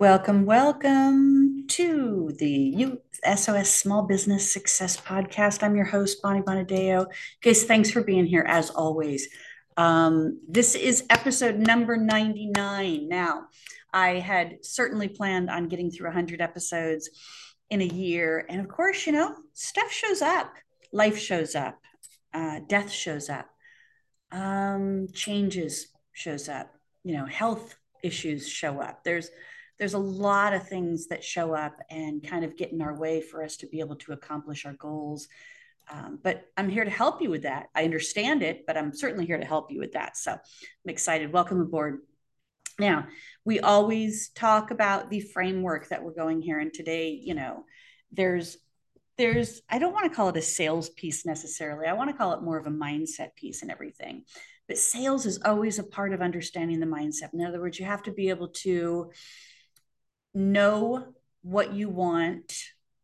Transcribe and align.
Welcome, 0.00 0.46
welcome 0.46 1.66
to 1.68 2.32
the 2.38 2.48
SOS 3.24 3.70
Small 3.70 4.02
Business 4.02 4.52
Success 4.52 4.96
Podcast. 5.00 5.62
I'm 5.62 5.76
your 5.76 5.84
host, 5.84 6.22
Bonnie 6.22 6.40
Bonadeo. 6.40 7.06
Guys, 7.42 7.64
thanks 7.64 7.90
for 7.90 8.02
being 8.02 8.26
here 8.26 8.44
as 8.46 8.70
always. 8.70 9.28
Um, 9.76 10.40
this 10.48 10.74
is 10.74 11.04
episode 11.10 11.56
number 11.56 11.96
99. 11.96 13.08
Now, 13.08 13.46
I 13.92 14.18
had 14.18 14.64
certainly 14.64 15.08
planned 15.08 15.50
on 15.50 15.68
getting 15.68 15.90
through 15.90 16.08
100 16.08 16.40
episodes 16.40 17.10
in 17.70 17.80
a 17.80 17.86
year. 17.86 18.44
And 18.48 18.60
of 18.60 18.68
course, 18.68 19.06
you 19.06 19.12
know, 19.12 19.34
stuff 19.52 19.90
shows 19.92 20.22
up, 20.22 20.52
life 20.92 21.18
shows 21.18 21.54
up, 21.54 21.78
uh, 22.34 22.60
death 22.68 22.90
shows 22.90 23.28
up, 23.28 23.46
um, 24.32 25.08
changes 25.12 25.88
shows 26.12 26.48
up, 26.48 26.70
you 27.04 27.16
know, 27.16 27.26
health 27.26 27.76
issues 28.02 28.48
show 28.48 28.80
up. 28.80 29.04
There's 29.04 29.30
there's 29.78 29.94
a 29.94 29.98
lot 29.98 30.54
of 30.54 30.68
things 30.68 31.06
that 31.08 31.22
show 31.22 31.54
up 31.54 31.80
and 31.90 32.26
kind 32.26 32.44
of 32.44 32.56
get 32.56 32.72
in 32.72 32.82
our 32.82 32.94
way 32.94 33.20
for 33.20 33.42
us 33.42 33.56
to 33.58 33.66
be 33.66 33.80
able 33.80 33.96
to 33.96 34.12
accomplish 34.12 34.66
our 34.66 34.72
goals. 34.74 35.28
Um, 35.90 36.18
but 36.22 36.44
I'm 36.56 36.68
here 36.68 36.84
to 36.84 36.90
help 36.90 37.22
you 37.22 37.30
with 37.30 37.42
that. 37.42 37.68
I 37.74 37.84
understand 37.84 38.42
it, 38.42 38.64
but 38.66 38.76
I'm 38.76 38.92
certainly 38.92 39.24
here 39.24 39.38
to 39.38 39.46
help 39.46 39.70
you 39.70 39.78
with 39.78 39.92
that. 39.92 40.16
So 40.16 40.32
I'm 40.32 40.40
excited. 40.86 41.32
Welcome 41.32 41.60
aboard. 41.60 42.00
Now, 42.78 43.06
we 43.44 43.60
always 43.60 44.28
talk 44.30 44.70
about 44.70 45.10
the 45.10 45.20
framework 45.20 45.88
that 45.88 46.02
we're 46.02 46.12
going 46.12 46.42
here. 46.42 46.58
And 46.58 46.72
today, 46.72 47.10
you 47.10 47.34
know, 47.34 47.64
there's 48.12 48.58
there's 49.16 49.62
I 49.68 49.78
don't 49.80 49.92
want 49.92 50.10
to 50.10 50.14
call 50.14 50.28
it 50.28 50.36
a 50.36 50.42
sales 50.42 50.90
piece 50.90 51.26
necessarily. 51.26 51.86
I 51.86 51.94
want 51.94 52.10
to 52.10 52.16
call 52.16 52.34
it 52.34 52.42
more 52.42 52.56
of 52.56 52.66
a 52.66 52.70
mindset 52.70 53.34
piece 53.34 53.62
and 53.62 53.70
everything. 53.70 54.24
But 54.68 54.78
sales 54.78 55.26
is 55.26 55.40
always 55.44 55.78
a 55.78 55.84
part 55.84 56.12
of 56.12 56.20
understanding 56.20 56.78
the 56.78 56.86
mindset. 56.86 57.32
In 57.32 57.44
other 57.44 57.60
words, 57.60 57.78
you 57.80 57.86
have 57.86 58.02
to 58.04 58.12
be 58.12 58.28
able 58.28 58.48
to 58.48 59.10
know 60.38 61.12
what 61.42 61.72
you 61.72 61.88
want 61.88 62.54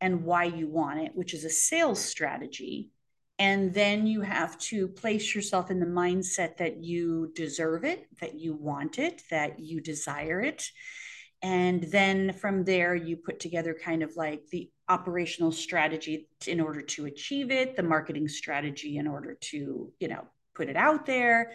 and 0.00 0.24
why 0.24 0.44
you 0.44 0.68
want 0.68 1.00
it, 1.00 1.12
which 1.14 1.34
is 1.34 1.44
a 1.44 1.50
sales 1.50 2.00
strategy. 2.00 2.90
And 3.38 3.74
then 3.74 4.06
you 4.06 4.20
have 4.20 4.56
to 4.58 4.86
place 4.86 5.34
yourself 5.34 5.70
in 5.70 5.80
the 5.80 5.86
mindset 5.86 6.58
that 6.58 6.82
you 6.82 7.32
deserve 7.34 7.84
it, 7.84 8.06
that 8.20 8.38
you 8.38 8.54
want 8.54 8.98
it, 8.98 9.22
that 9.30 9.58
you 9.58 9.80
desire 9.80 10.40
it. 10.40 10.64
And 11.42 11.82
then 11.82 12.32
from 12.32 12.64
there, 12.64 12.94
you 12.94 13.16
put 13.16 13.40
together 13.40 13.74
kind 13.74 14.02
of 14.02 14.16
like 14.16 14.46
the 14.50 14.70
operational 14.88 15.52
strategy 15.52 16.28
in 16.46 16.60
order 16.60 16.82
to 16.82 17.06
achieve 17.06 17.50
it, 17.50 17.76
the 17.76 17.82
marketing 17.82 18.28
strategy 18.28 18.96
in 18.96 19.06
order 19.06 19.36
to, 19.40 19.92
you 19.98 20.08
know, 20.08 20.24
put 20.54 20.68
it 20.68 20.76
out 20.76 21.04
there. 21.06 21.52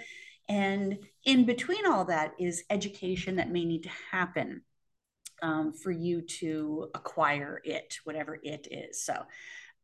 And 0.50 1.00
in 1.23 1.45
between 1.45 1.85
all 1.85 2.05
that 2.05 2.33
is 2.39 2.63
education 2.69 3.38
that 3.38 3.52
may 3.52 3.63
need 3.63 3.83
to 3.83 3.91
happen 4.11 4.63
um, 5.42 5.73
for 5.73 5.92
you 5.92 6.22
to 6.22 6.90
acquire 6.94 7.62
it, 7.64 7.98
whatever 8.04 8.40
it 8.42 8.68
is. 8.72 9.04
So, 9.04 9.23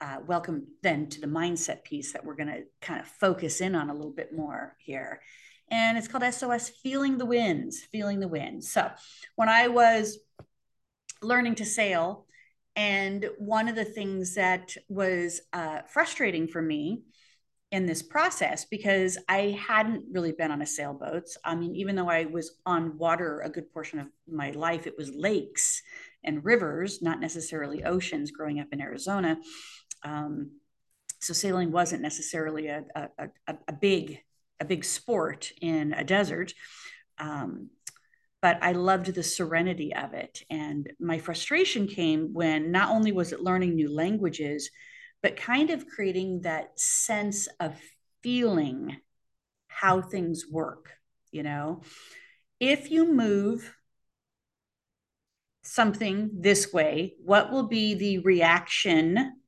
uh, 0.02 0.18
welcome 0.28 0.68
then 0.84 1.08
to 1.08 1.22
the 1.22 1.28
mindset 1.28 1.84
piece 1.84 2.12
that 2.12 2.26
we're 2.26 2.36
going 2.36 2.50
to 2.50 2.64
kind 2.82 3.00
of 3.00 3.08
focus 3.08 3.62
in 3.62 3.76
on 3.76 3.90
a 3.90 3.94
little 3.94 4.12
bit 4.12 4.36
more 4.36 4.76
here. 4.80 5.22
And 5.72 5.98
it's 5.98 6.08
called 6.08 6.32
SOS 6.34 6.70
Feeling 6.70 7.18
the 7.18 7.26
Winds, 7.26 7.80
Feeling 7.92 8.20
the 8.20 8.28
Winds. 8.28 8.72
So, 8.72 8.92
when 9.36 9.50
I 9.50 9.70
was 9.70 10.20
learning 11.22 11.56
to 11.56 11.66
sail, 11.66 12.26
and 12.76 13.30
one 13.38 13.70
of 13.70 13.76
the 13.76 13.86
things 13.86 14.36
that 14.36 14.76
was 14.90 15.42
uh, 15.54 15.80
frustrating 15.88 16.48
for 16.48 16.62
me 16.62 17.04
in 17.72 17.86
this 17.86 18.02
process 18.02 18.66
because 18.66 19.18
I 19.28 19.58
hadn't 19.68 20.06
really 20.12 20.32
been 20.32 20.52
on 20.52 20.62
a 20.62 20.68
sailboat. 20.68 21.26
I 21.44 21.56
mean, 21.56 21.76
even 21.76 21.96
though 21.96 22.10
I 22.10 22.26
was 22.26 22.58
on 22.66 22.98
water 22.98 23.42
a 23.42 23.50
good 23.50 23.72
portion 23.74 24.00
of 24.00 24.08
my 24.32 24.52
life, 24.52 24.88
it 24.88 24.98
was 24.98 25.14
lakes 25.14 25.82
and 26.24 26.46
rivers, 26.46 27.02
not 27.02 27.20
necessarily 27.20 27.84
oceans 27.84 28.32
growing 28.32 28.60
up 28.60 28.68
in 28.72 28.82
Arizona. 28.82 29.38
Um, 30.04 30.52
so 31.20 31.34
sailing 31.34 31.72
wasn't 31.72 32.02
necessarily 32.02 32.68
a, 32.68 32.84
a, 32.96 33.10
a, 33.48 33.56
a, 33.68 33.74
big 33.74 34.20
a 34.60 34.66
big 34.66 34.86
sport 34.86 35.52
in 35.62 35.94
a 35.94 36.04
desert. 36.04 36.54
Um, 37.18 37.70
but 38.42 38.60
I 38.62 38.74
loved 38.74 39.08
the 39.08 39.24
serenity 39.24 39.94
of 39.96 40.14
it. 40.14 40.44
And 40.50 40.92
my 41.00 41.18
frustration 41.18 41.88
came 41.88 42.34
when 42.34 42.72
not 42.72 42.90
only 42.90 43.12
was 43.12 43.32
it 43.32 43.42
learning 43.42 43.76
new 43.76 43.92
languages, 43.92 44.70
but 45.26 45.38
kind 45.38 45.72
of 45.72 45.88
creating 45.88 46.42
that 46.42 46.80
sense 46.80 47.48
of 47.60 47.74
feeling 48.22 48.96
how 49.66 50.00
things 50.00 50.46
work. 50.48 50.92
You 51.32 51.42
know, 51.42 51.82
if 52.60 52.92
you 52.92 53.12
move 53.12 53.76
something 55.64 56.30
this 56.32 56.72
way, 56.72 57.16
what 57.18 57.52
will 57.52 57.68
be 57.68 57.96
the 57.96 58.20
reaction 58.20 59.42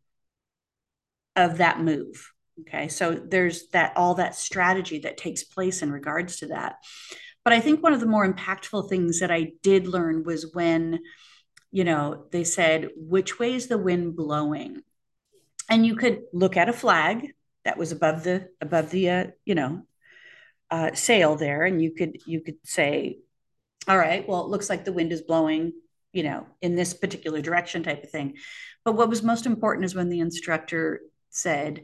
of 1.36 1.60
that 1.60 1.80
move? 1.80 2.32
Okay, 2.62 2.88
so 2.88 3.14
there's 3.14 3.68
that 3.68 3.94
all 3.96 4.16
that 4.16 4.34
strategy 4.34 4.98
that 5.02 5.18
takes 5.18 5.44
place 5.44 5.84
in 5.84 5.92
regards 5.92 6.38
to 6.38 6.48
that. 6.48 6.78
But 7.44 7.54
I 7.54 7.60
think 7.60 7.84
one 7.84 7.94
of 7.94 8.00
the 8.00 8.08
more 8.08 8.28
impactful 8.28 8.90
things 8.90 9.20
that 9.20 9.30
I 9.30 9.52
did 9.62 9.86
learn 9.86 10.24
was 10.24 10.56
when, 10.56 11.02
you 11.70 11.84
know, 11.84 12.26
they 12.32 12.46
said, 12.46 12.90
which 12.96 13.38
way 13.38 13.54
is 13.54 13.68
the 13.68 13.78
wind 13.78 14.16
blowing? 14.16 14.82
And 15.70 15.86
you 15.86 15.96
could 15.96 16.24
look 16.34 16.58
at 16.58 16.70
a 16.70 16.74
flag 16.74 17.34
that 17.66 17.78
was 17.78 17.92
above 17.92 18.24
the 18.24 18.48
above 18.62 18.90
the 18.92 19.10
uh, 19.10 19.26
you 19.46 19.56
know 19.56 19.84
uh, 20.72 20.94
sail 20.94 21.36
there. 21.36 21.66
And 21.66 21.82
you 21.82 21.92
could 21.92 22.18
you 22.26 22.42
could 22.42 22.58
say 22.64 23.20
all 23.88 23.98
right 23.98 24.28
well 24.28 24.42
it 24.42 24.50
looks 24.50 24.70
like 24.70 24.86
the 24.86 24.94
wind 24.94 25.12
is 25.14 25.22
blowing 25.22 25.72
you 26.12 26.24
know 26.24 26.46
in 26.62 26.76
this 26.76 26.94
particular 26.94 27.42
direction 27.42 27.84
type 27.84 28.04
of 28.04 28.10
thing. 28.10 28.36
But 28.86 28.96
what 28.96 29.10
was 29.10 29.22
most 29.22 29.46
important 29.46 29.86
is 29.86 29.96
when 29.96 30.10
the 30.10 30.22
instructor 30.22 31.02
said 31.30 31.84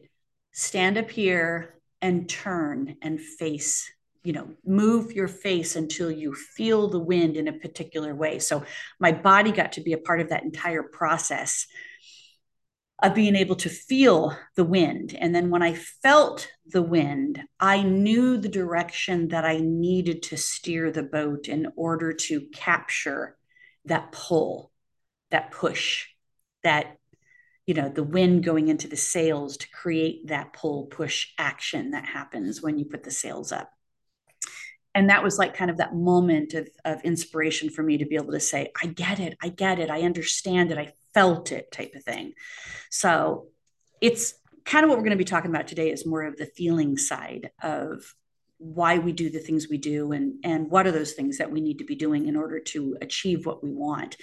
stand 0.51 0.97
up 0.97 1.11
here 1.11 1.75
and 2.01 2.29
turn 2.29 2.95
and 3.01 3.19
face 3.19 3.91
you 4.23 4.31
know 4.31 4.47
move 4.65 5.11
your 5.11 5.27
face 5.27 5.75
until 5.75 6.09
you 6.09 6.33
feel 6.33 6.87
the 6.87 6.99
wind 6.99 7.35
in 7.35 7.49
a 7.49 7.59
particular 7.59 8.15
way. 8.15 8.39
So 8.39 8.63
my 8.99 9.11
body 9.11 9.51
got 9.51 9.73
to 9.73 9.81
be 9.81 9.91
a 9.91 9.97
part 9.97 10.21
of 10.21 10.29
that 10.29 10.43
entire 10.43 10.83
process 10.83 11.67
of 13.03 13.13
being 13.13 13.35
able 13.35 13.57
to 13.57 13.69
feel 13.69 14.35
the 14.55 14.63
wind. 14.63 15.13
And 15.19 15.35
then 15.35 15.49
when 15.49 15.61
I 15.61 15.73
felt 15.73 16.47
the 16.65 16.81
wind, 16.81 17.43
I 17.59 17.83
knew 17.83 18.37
the 18.37 18.47
direction 18.47 19.27
that 19.27 19.43
I 19.43 19.57
needed 19.57 20.23
to 20.23 20.37
steer 20.37 20.89
the 20.89 21.03
boat 21.03 21.49
in 21.49 21.67
order 21.75 22.13
to 22.13 22.47
capture 22.53 23.35
that 23.85 24.13
pull, 24.13 24.71
that 25.31 25.51
push, 25.51 26.05
that, 26.63 26.95
you 27.65 27.73
know, 27.73 27.89
the 27.89 28.03
wind 28.03 28.45
going 28.45 28.69
into 28.69 28.87
the 28.87 28.95
sails 28.95 29.57
to 29.57 29.69
create 29.69 30.27
that 30.27 30.53
pull 30.53 30.85
push 30.85 31.27
action 31.37 31.91
that 31.91 32.05
happens 32.05 32.61
when 32.61 32.79
you 32.79 32.85
put 32.85 33.03
the 33.03 33.11
sails 33.11 33.51
up. 33.51 33.69
And 34.95 35.09
that 35.09 35.23
was 35.23 35.37
like 35.37 35.55
kind 35.55 35.69
of 35.69 35.77
that 35.77 35.93
moment 35.93 36.53
of, 36.53 36.69
of 36.85 37.01
inspiration 37.03 37.69
for 37.69 37.83
me 37.83 37.97
to 37.97 38.05
be 38.05 38.15
able 38.15 38.31
to 38.31 38.39
say, 38.39 38.71
I 38.81 38.87
get 38.87 39.19
it, 39.19 39.35
I 39.41 39.49
get 39.49 39.79
it, 39.79 39.89
I 39.89 40.03
understand 40.03 40.71
it, 40.71 40.77
I 40.77 40.93
felt 41.13 41.51
it 41.51 41.71
type 41.71 41.93
of 41.95 42.03
thing. 42.03 42.33
So 42.89 43.47
it's 44.01 44.33
kind 44.65 44.83
of 44.83 44.89
what 44.89 44.97
we're 44.97 45.03
going 45.03 45.17
to 45.17 45.23
be 45.23 45.25
talking 45.25 45.51
about 45.51 45.67
today 45.67 45.91
is 45.91 46.05
more 46.05 46.23
of 46.23 46.37
the 46.37 46.45
feeling 46.45 46.97
side 46.97 47.51
of 47.61 48.13
why 48.57 48.97
we 48.97 49.11
do 49.11 49.29
the 49.29 49.39
things 49.39 49.67
we 49.67 49.77
do 49.77 50.13
and 50.13 50.35
and 50.43 50.69
what 50.69 50.87
are 50.87 50.91
those 50.91 51.13
things 51.13 51.37
that 51.37 51.51
we 51.51 51.59
need 51.59 51.79
to 51.79 51.85
be 51.85 51.95
doing 51.95 52.27
in 52.27 52.35
order 52.37 52.59
to 52.59 52.95
achieve 53.01 53.45
what 53.45 53.61
we 53.61 53.71
want 53.71 54.15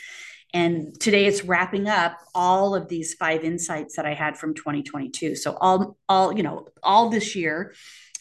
and 0.54 0.98
today 0.98 1.26
it's 1.26 1.44
wrapping 1.44 1.88
up 1.88 2.16
all 2.34 2.74
of 2.74 2.88
these 2.88 3.12
five 3.14 3.44
insights 3.44 3.96
that 3.96 4.06
i 4.06 4.14
had 4.14 4.38
from 4.38 4.54
2022 4.54 5.36
so 5.36 5.58
all 5.60 5.98
all 6.08 6.34
you 6.34 6.42
know 6.42 6.66
all 6.82 7.10
this 7.10 7.36
year 7.36 7.74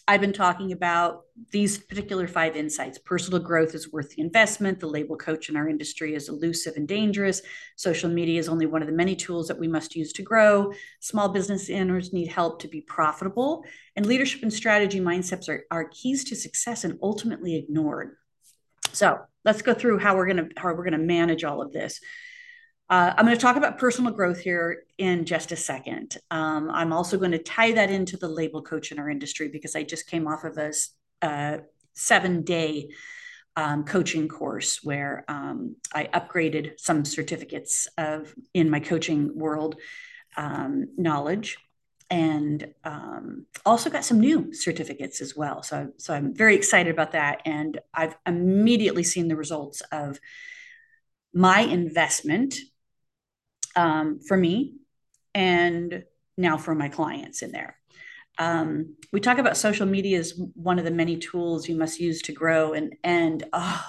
I've 0.10 0.22
been 0.22 0.34
talking 0.34 0.72
about 0.72 1.26
these 1.52 1.78
particular 1.78 2.28
five 2.28 2.56
insights. 2.56 2.98
Personal 2.98 3.40
growth 3.40 3.76
is 3.76 3.94
worth 3.94 4.10
the 4.10 4.24
investment. 4.24 4.80
The 4.80 4.88
label 4.88 5.16
coach 5.16 5.50
in 5.50 5.56
our 5.56 5.70
industry 5.70 6.16
is 6.16 6.30
elusive 6.30 6.78
and 6.78 6.88
dangerous. 6.88 7.44
Social 7.76 8.10
media 8.10 8.40
is 8.40 8.50
only 8.50 8.66
one 8.66 8.82
of 8.82 8.88
the 8.88 8.96
many 8.96 9.16
tools 9.16 9.48
that 9.50 9.60
we 9.60 9.68
must 9.68 9.96
use 9.96 10.12
to 10.14 10.24
grow. 10.24 10.74
Small 11.00 11.30
business 11.30 11.70
owners 11.70 12.12
need 12.12 12.28
help 12.28 12.60
to 12.62 12.68
be 12.68 12.82
profitable. 12.82 13.64
And 13.96 14.04
leadership 14.04 14.42
and 14.42 14.52
strategy 14.52 15.00
mindsets 15.00 15.48
are, 15.48 15.66
are 15.70 15.90
keys 15.90 16.24
to 16.24 16.36
success 16.36 16.86
and 16.86 16.98
ultimately 17.04 17.56
ignored. 17.56 18.16
So 18.94 19.20
let's 19.46 19.62
go 19.62 19.76
through 19.76 20.00
how 20.00 20.16
we're 20.16 20.26
gonna 20.26 20.48
how 20.58 20.74
we're 20.74 20.86
gonna 20.86 20.98
manage 20.98 21.44
all 21.44 21.62
of 21.62 21.72
this. 21.72 22.02
Uh, 22.90 23.14
I'm 23.16 23.26
going 23.26 23.38
to 23.38 23.42
talk 23.42 23.56
about 23.56 23.78
personal 23.78 24.12
growth 24.12 24.40
here 24.40 24.84
in 24.98 25.24
just 25.24 25.52
a 25.52 25.56
second. 25.56 26.18
Um, 26.32 26.72
I'm 26.72 26.92
also 26.92 27.20
going 27.20 27.32
to 27.32 27.38
tie 27.38 27.72
that 27.74 27.92
into 27.92 28.18
the 28.18 28.28
label 28.28 28.64
coach 28.64 28.92
in 28.92 28.98
our 28.98 29.10
industry 29.10 29.48
because 29.48 29.76
I 29.76 29.84
just 29.84 30.08
came 30.08 30.28
off 30.28 30.44
of 30.44 30.58
a 30.58 30.72
uh, 31.22 31.58
seven 31.94 32.42
day 32.42 32.90
um, 33.56 33.84
coaching 33.84 34.28
course 34.28 34.84
where 34.84 35.24
um, 35.28 35.76
I 35.94 36.06
upgraded 36.06 36.80
some 36.80 37.06
certificates 37.06 37.88
of 37.98 38.34
in 38.56 38.72
my 38.72 38.80
coaching 38.80 39.38
world 39.38 39.76
um, 40.36 40.88
knowledge 40.98 41.58
and 42.10 42.74
um, 42.84 43.46
also 43.68 43.92
got 43.92 44.04
some 44.04 44.20
new 44.20 44.52
certificates 44.52 45.22
as 45.22 45.36
well. 45.36 45.62
So, 45.62 45.92
so 45.98 46.12
I'm 46.12 46.34
very 46.34 46.56
excited 46.56 46.92
about 46.92 47.12
that. 47.12 47.44
And 47.46 47.80
I've 47.94 48.16
immediately 48.26 49.04
seen 49.04 49.28
the 49.28 49.36
results 49.36 49.82
of 49.92 50.20
my 51.34 51.60
investment 51.60 52.56
um, 53.76 54.20
for 54.20 54.38
me 54.38 54.76
and 55.34 56.04
now 56.38 56.58
for 56.58 56.76
my 56.76 56.90
clients 56.90 57.42
in 57.42 57.52
there. 57.52 57.76
Um, 58.38 58.96
we 59.12 59.20
talk 59.20 59.38
about 59.38 59.58
social 59.58 59.86
media 59.86 60.18
as 60.20 60.40
one 60.56 60.80
of 60.80 60.86
the 60.86 60.92
many 60.92 61.18
tools 61.18 61.68
you 61.68 61.76
must 61.76 62.00
use 62.00 62.22
to 62.24 62.32
grow 62.32 62.74
and 62.74 62.96
and 63.04 63.44
oh, 63.52 63.86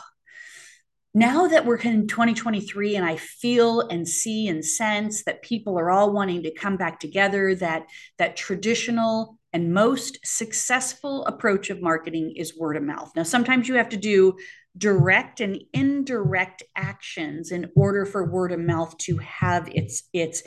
now 1.15 1.49
that 1.49 1.67
we're 1.67 1.77
in 1.77 2.07
2023 2.07 2.97
and 2.97 3.05
I 3.05 3.17
feel 3.17 3.81
and 3.81 4.07
see 4.07 4.47
and 4.47 4.65
sense 4.65 5.25
that 5.25 5.43
people 5.43 5.79
are 5.79 5.91
all 5.91 6.13
wanting 6.13 6.45
to 6.45 6.55
come 6.55 6.77
back 6.77 7.01
together, 7.01 7.55
that 7.57 7.87
that 8.19 8.37
traditional 8.37 9.39
and 9.53 9.75
most 9.75 10.19
successful 10.25 11.25
approach 11.27 11.71
of 11.71 11.83
marketing 11.83 12.35
is 12.37 12.57
word 12.57 12.77
of 12.77 12.85
mouth. 12.85 13.11
Now, 13.17 13.25
sometimes 13.25 13.67
you 13.67 13.75
have 13.75 13.89
to 13.89 13.97
do 13.97 14.37
direct 14.77 15.41
and 15.41 15.63
indirect 15.73 16.63
actions 16.77 17.51
in 17.51 17.71
order 17.75 18.07
for 18.07 18.25
word 18.25 18.53
of 18.53 18.61
mouth 18.61 18.97
to 18.99 19.19
have 19.19 19.69
its 19.69 20.05
its 20.13 20.43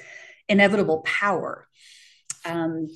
inevitable 0.47 1.01
power. 1.01 1.67
Um, 2.45 2.87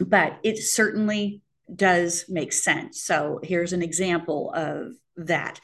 but 0.00 0.38
it 0.42 0.58
certainly 0.58 1.42
does 1.74 2.24
make 2.28 2.52
sense. 2.52 3.02
So 3.02 3.40
here's 3.42 3.72
an 3.72 3.82
example 3.82 4.52
of 4.54 4.94
that 5.16 5.60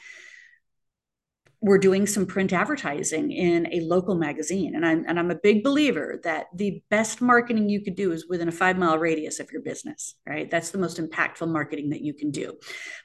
we're 1.61 1.77
doing 1.77 2.07
some 2.07 2.25
print 2.25 2.53
advertising 2.53 3.31
in 3.31 3.67
a 3.73 3.81
local 3.81 4.15
magazine. 4.15 4.75
And 4.75 4.85
I'm 4.85 5.05
and 5.07 5.19
I'm 5.19 5.31
a 5.31 5.35
big 5.35 5.63
believer 5.63 6.19
that 6.23 6.47
the 6.55 6.81
best 6.89 7.21
marketing 7.21 7.69
you 7.69 7.81
could 7.81 7.95
do 7.95 8.11
is 8.11 8.27
within 8.29 8.47
a 8.47 8.51
5 8.51 8.77
mile 8.77 8.97
radius 8.97 9.39
of 9.39 9.51
your 9.51 9.61
business 9.61 10.15
right? 10.25 10.49
That's 10.49 10.71
the 10.71 10.77
most 10.77 10.99
impactful 10.99 11.47
marketing 11.51 11.89
that 11.89 12.01
you 12.01 12.13
can 12.13 12.31
do. 12.31 12.57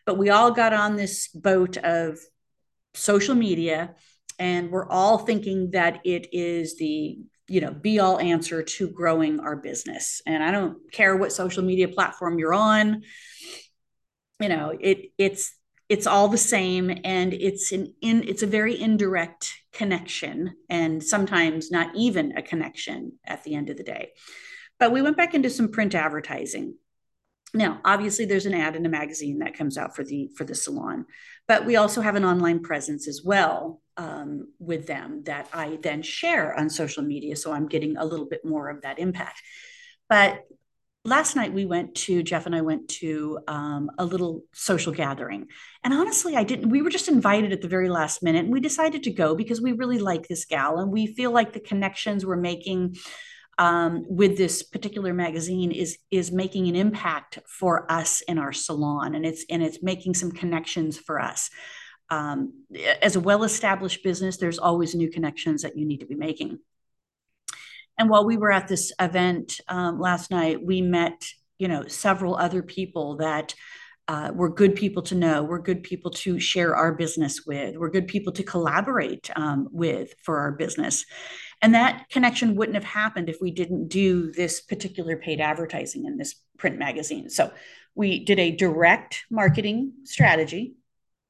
But 0.07 0.19
we 0.19 0.31
all 0.31 0.51
got 0.51 0.73
on 0.73 0.97
this 0.97 1.29
boat 1.29 1.77
of 1.79 2.19
social 2.95 3.35
media 3.35 3.95
and 4.39 4.71
we're 4.71 4.89
all 4.89 5.19
thinking 5.19 5.73
that 5.73 6.01
it 6.05 6.29
is 6.33 6.77
the 6.77 7.19
you 7.49 7.61
know 7.61 7.73
be 7.73 7.99
all 7.99 8.21
answer 8.21 8.63
to 8.63 8.89
growing 8.89 9.41
our 9.41 9.57
business. 9.57 10.23
And 10.27 10.45
I 10.45 10.53
don't 10.53 10.79
care 10.93 11.17
what 11.17 11.33
social 11.33 11.65
media 11.65 11.89
platform 11.89 12.39
you're 12.39 12.55
on 12.55 13.03
you 14.41 14.49
know 14.49 14.73
it 14.79 15.13
it's 15.19 15.55
it's 15.89 16.07
all 16.07 16.29
the 16.29 16.39
same 16.39 16.91
and 17.05 17.35
it's 17.35 17.73
an 17.73 17.95
in 18.01 18.23
it's 18.27 18.43
a 18.43 18.47
very 18.47 18.81
indirect 18.81 19.53
connection 19.73 20.55
and 20.71 21.03
sometimes 21.03 21.71
not 21.71 21.95
even 21.95 22.37
a 22.37 22.43
connection 22.43 23.13
at 23.25 23.45
the 23.45 23.55
end 23.55 23.71
of 23.71 23.77
the 23.77 23.83
day. 23.83 24.13
But 24.79 24.93
we 24.93 25.03
went 25.03 25.17
back 25.17 25.35
into 25.35 25.51
some 25.51 25.69
print 25.69 25.95
advertising. 25.95 26.77
Now 27.53 27.81
obviously 27.85 28.25
there's 28.25 28.47
an 28.47 28.55
ad 28.55 28.77
in 28.77 28.87
a 28.87 28.89
magazine 28.91 29.41
that 29.41 29.57
comes 29.57 29.77
out 29.77 29.95
for 29.95 30.05
the 30.05 30.31
for 30.37 30.45
the 30.45 30.55
salon 30.55 31.07
but 31.47 31.67
we 31.67 31.77
also 31.77 32.01
have 32.01 32.17
an 32.17 32.25
online 32.25 32.61
presence 32.61 33.07
as 33.07 33.23
well 33.23 33.83
um, 33.97 34.49
with 34.59 34.89
them 34.89 35.23
that 35.25 35.49
i 35.53 35.79
then 35.83 36.03
share 36.03 36.59
on 36.59 36.69
social 36.69 37.05
media 37.05 37.37
so 37.37 37.53
i'm 37.53 37.69
getting 37.69 37.97
a 37.97 38.05
little 38.05 38.27
bit 38.27 38.45
more 38.45 38.69
of 38.71 38.83
that 38.83 38.99
impact. 38.99 39.41
But 40.09 40.41
last 41.05 41.37
night 41.37 41.53
we 41.53 41.67
went 41.67 41.95
to 41.95 42.23
jeff 42.23 42.47
and 42.47 42.55
i 42.55 42.61
went 42.61 42.89
to 42.89 43.39
um, 43.47 43.91
a 43.99 44.05
little 44.05 44.43
social 44.53 44.93
gathering. 44.93 45.47
And 45.83 45.93
honestly 45.93 46.37
i 46.37 46.45
didn't 46.45 46.71
we 46.71 46.83
were 46.83 46.91
just 46.91 47.09
invited 47.09 47.53
at 47.53 47.61
the 47.61 47.69
very 47.69 47.89
last 47.89 48.23
minute 48.23 48.45
and 48.45 48.53
we 48.53 48.61
decided 48.61 49.03
to 49.05 49.11
go 49.11 49.35
because 49.35 49.61
we 49.61 49.73
really 49.73 49.99
like 49.99 50.27
this 50.27 50.45
gal 50.45 50.79
and 50.79 50.91
we 50.91 51.07
feel 51.07 51.31
like 51.31 51.53
the 51.53 51.61
connections 51.61 52.25
we're 52.25 52.37
making 52.37 52.97
um, 53.59 54.05
with 54.09 54.37
this 54.37 54.63
particular 54.63 55.15
magazine 55.15 55.71
is 55.71 55.99
is 56.11 56.33
making 56.33 56.69
an 56.69 56.77
impact 56.77 57.39
for 57.47 57.91
us 57.91 58.21
in 58.23 58.39
our 58.39 58.53
salon 58.53 59.15
and 59.15 59.25
it's 59.25 59.45
and 59.51 59.63
it's 59.63 59.83
making 59.83 60.15
some 60.15 60.33
connections 60.33 60.99
for 60.99 61.21
us. 61.21 61.51
Um, 62.11 62.65
as 63.01 63.17
a 63.17 63.21
well-established 63.21 64.05
business 64.05 64.37
there's 64.37 64.59
always 64.59 64.95
new 64.95 65.11
connections 65.11 65.63
that 65.63 65.77
you 65.77 65.87
need 65.87 66.01
to 66.01 66.07
be 66.07 66.15
making 66.15 66.59
and 67.99 68.09
while 68.09 68.25
we 68.25 68.37
were 68.37 68.51
at 68.51 68.69
this 68.69 68.93
event 69.01 69.61
um, 69.69 70.01
last 70.01 70.31
night, 70.31 70.65
we 70.65 70.81
met, 70.81 71.25
you 71.59 71.69
know, 71.69 71.87
several 71.87 72.37
other 72.37 72.63
people 72.63 73.17
that 73.17 73.55
uh, 74.07 74.31
were 74.35 74.51
good 74.51 74.77
people 74.77 75.03
to 75.03 75.15
know. 75.15 75.43
We're 75.43 75.61
good 75.61 75.83
people 75.83 76.11
to 76.11 76.39
share 76.39 76.77
our 76.77 76.95
business 76.95 77.47
with. 77.47 77.77
We're 77.77 77.91
good 77.91 78.09
people 78.09 78.33
to 78.35 78.43
collaborate 78.43 79.31
um, 79.37 79.69
with 79.71 80.15
for 80.23 80.41
our 80.41 80.53
business. 80.53 81.07
And 81.63 81.75
that 81.75 82.09
connection 82.11 82.57
wouldn't 82.57 82.75
have 82.75 82.85
happened 82.85 83.31
if 83.31 83.39
we 83.41 83.51
didn't 83.51 83.89
do 83.89 84.31
this 84.33 84.61
particular 84.61 85.17
paid 85.17 85.41
advertising 85.41 86.05
in 86.05 86.19
this 86.19 86.35
print 86.59 86.79
magazine. 86.79 87.31
So 87.31 87.53
we 87.95 88.25
did 88.25 88.39
a 88.39 88.51
direct 88.51 89.25
marketing 89.31 89.93
strategy, 90.05 90.75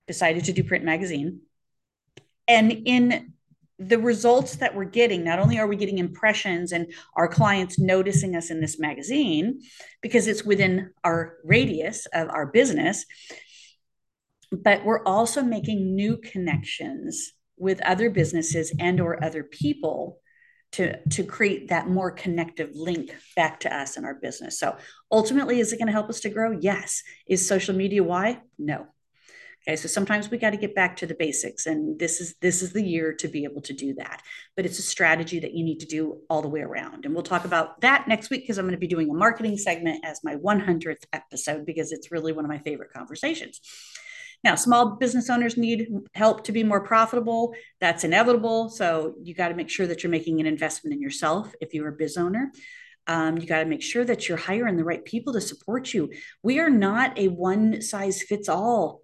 decided 0.09 0.45
to 0.47 0.53
do 0.53 0.65
print 0.65 0.85
magazine. 0.85 1.43
And 2.49 2.73
in 2.73 3.34
the 3.79 3.99
results 3.99 4.57
that 4.57 4.75
we're 4.75 4.85
getting 4.85 5.25
not 5.25 5.41
only 5.41 5.59
are 5.59 5.67
we 5.67 5.77
getting 5.77 5.99
impressions 5.99 6.73
and 6.73 6.93
our 7.17 7.27
clients 7.27 7.79
noticing 7.79 8.37
us 8.37 8.51
in 8.51 8.61
this 8.61 8.79
magazine 8.79 9.61
because 10.01 10.29
it's 10.29 10.45
within 10.45 10.91
our 11.03 11.39
radius 11.45 12.07
of 12.13 12.29
our 12.29 12.47
business 12.47 13.05
but 14.53 14.85
we're 14.85 15.03
also 15.05 15.43
making 15.43 15.95
new 15.95 16.17
connections 16.17 17.33
with 17.57 17.81
other 17.83 18.11
businesses 18.11 18.73
and 18.79 19.01
or 19.01 19.23
other 19.23 19.43
people 19.43 20.21
to 20.73 21.01
to 21.09 21.23
create 21.23 21.69
that 21.69 21.89
more 21.89 22.11
connective 22.11 22.71
link 22.75 23.15
back 23.37 23.61
to 23.61 23.75
us 23.75 23.97
and 23.97 24.05
our 24.05 24.15
business. 24.15 24.59
So 24.59 24.77
ultimately 25.11 25.61
is 25.61 25.73
it 25.73 25.79
going 25.79 25.87
to 25.87 25.93
help 25.93 26.11
us 26.11 26.21
to 26.21 26.31
grow? 26.31 26.51
Yes. 26.51 27.03
Is 27.27 27.47
social 27.47 27.75
media 27.75 28.03
why? 28.03 28.41
No 28.59 28.87
Okay, 29.67 29.77
so 29.77 29.89
sometimes 29.89 30.31
we 30.31 30.37
got 30.37 30.51
to 30.51 30.59
get 30.59 30.75
back 30.75 30.95
to 30.97 31.07
the 31.07 31.15
basics, 31.15 31.65
and 31.65 31.99
this 31.99 32.21
is 32.21 32.35
this 32.43 32.61
is 32.61 32.75
the 32.75 32.83
year 32.83 33.15
to 33.15 33.29
be 33.29 33.45
able 33.45 33.63
to 33.63 33.73
do 33.73 33.95
that. 33.95 34.21
But 34.57 34.67
it's 34.67 34.79
a 34.79 34.83
strategy 34.83 35.39
that 35.41 35.55
you 35.55 35.65
need 35.65 35.81
to 35.81 35.87
do 35.87 36.21
all 36.29 36.43
the 36.43 36.49
way 36.49 36.61
around, 36.61 37.07
and 37.07 37.15
we'll 37.15 37.23
talk 37.23 37.47
about 37.47 37.81
that 37.81 38.07
next 38.07 38.29
week 38.29 38.43
because 38.43 38.59
I'm 38.59 38.67
going 38.67 38.73
to 38.73 38.79
be 38.79 38.87
doing 38.87 39.09
a 39.09 39.15
marketing 39.15 39.57
segment 39.57 40.05
as 40.05 40.21
my 40.23 40.37
100th 40.37 41.05
episode 41.15 41.65
because 41.65 41.93
it's 41.93 42.13
really 42.13 42.33
one 42.33 42.45
of 42.45 42.51
my 42.51 42.59
favorite 42.59 42.93
conversations. 42.93 43.61
Now, 44.43 44.55
small 44.55 44.97
business 44.97 45.31
owners 45.31 45.57
need 45.57 45.89
help 46.15 46.45
to 46.45 46.53
be 46.53 46.63
more 46.63 46.83
profitable. 46.83 47.55
That's 47.81 48.05
inevitable. 48.05 48.69
So 48.69 49.15
you 49.23 49.35
got 49.35 49.49
to 49.49 49.55
make 49.55 49.71
sure 49.71 49.87
that 49.87 50.03
you're 50.03 50.11
making 50.11 50.41
an 50.41 50.47
investment 50.47 50.93
in 50.93 51.01
yourself 51.01 51.55
if 51.63 51.73
you're 51.73 51.89
a 51.89 51.93
biz 51.93 52.19
owner. 52.19 52.53
Um, 53.07 53.39
you 53.39 53.47
got 53.47 53.61
to 53.61 53.65
make 53.65 53.83
sure 53.83 54.05
that 54.05 54.29
you're 54.29 54.37
hiring 54.37 54.77
the 54.77 54.85
right 54.85 55.03
people 55.03 55.33
to 55.33 55.41
support 55.41 55.95
you. 55.95 56.11
We 56.43 56.59
are 56.59 56.69
not 56.69 57.19
a 57.19 57.29
one 57.29 57.81
size 57.81 58.23
fits 58.23 58.51
all 58.51 59.04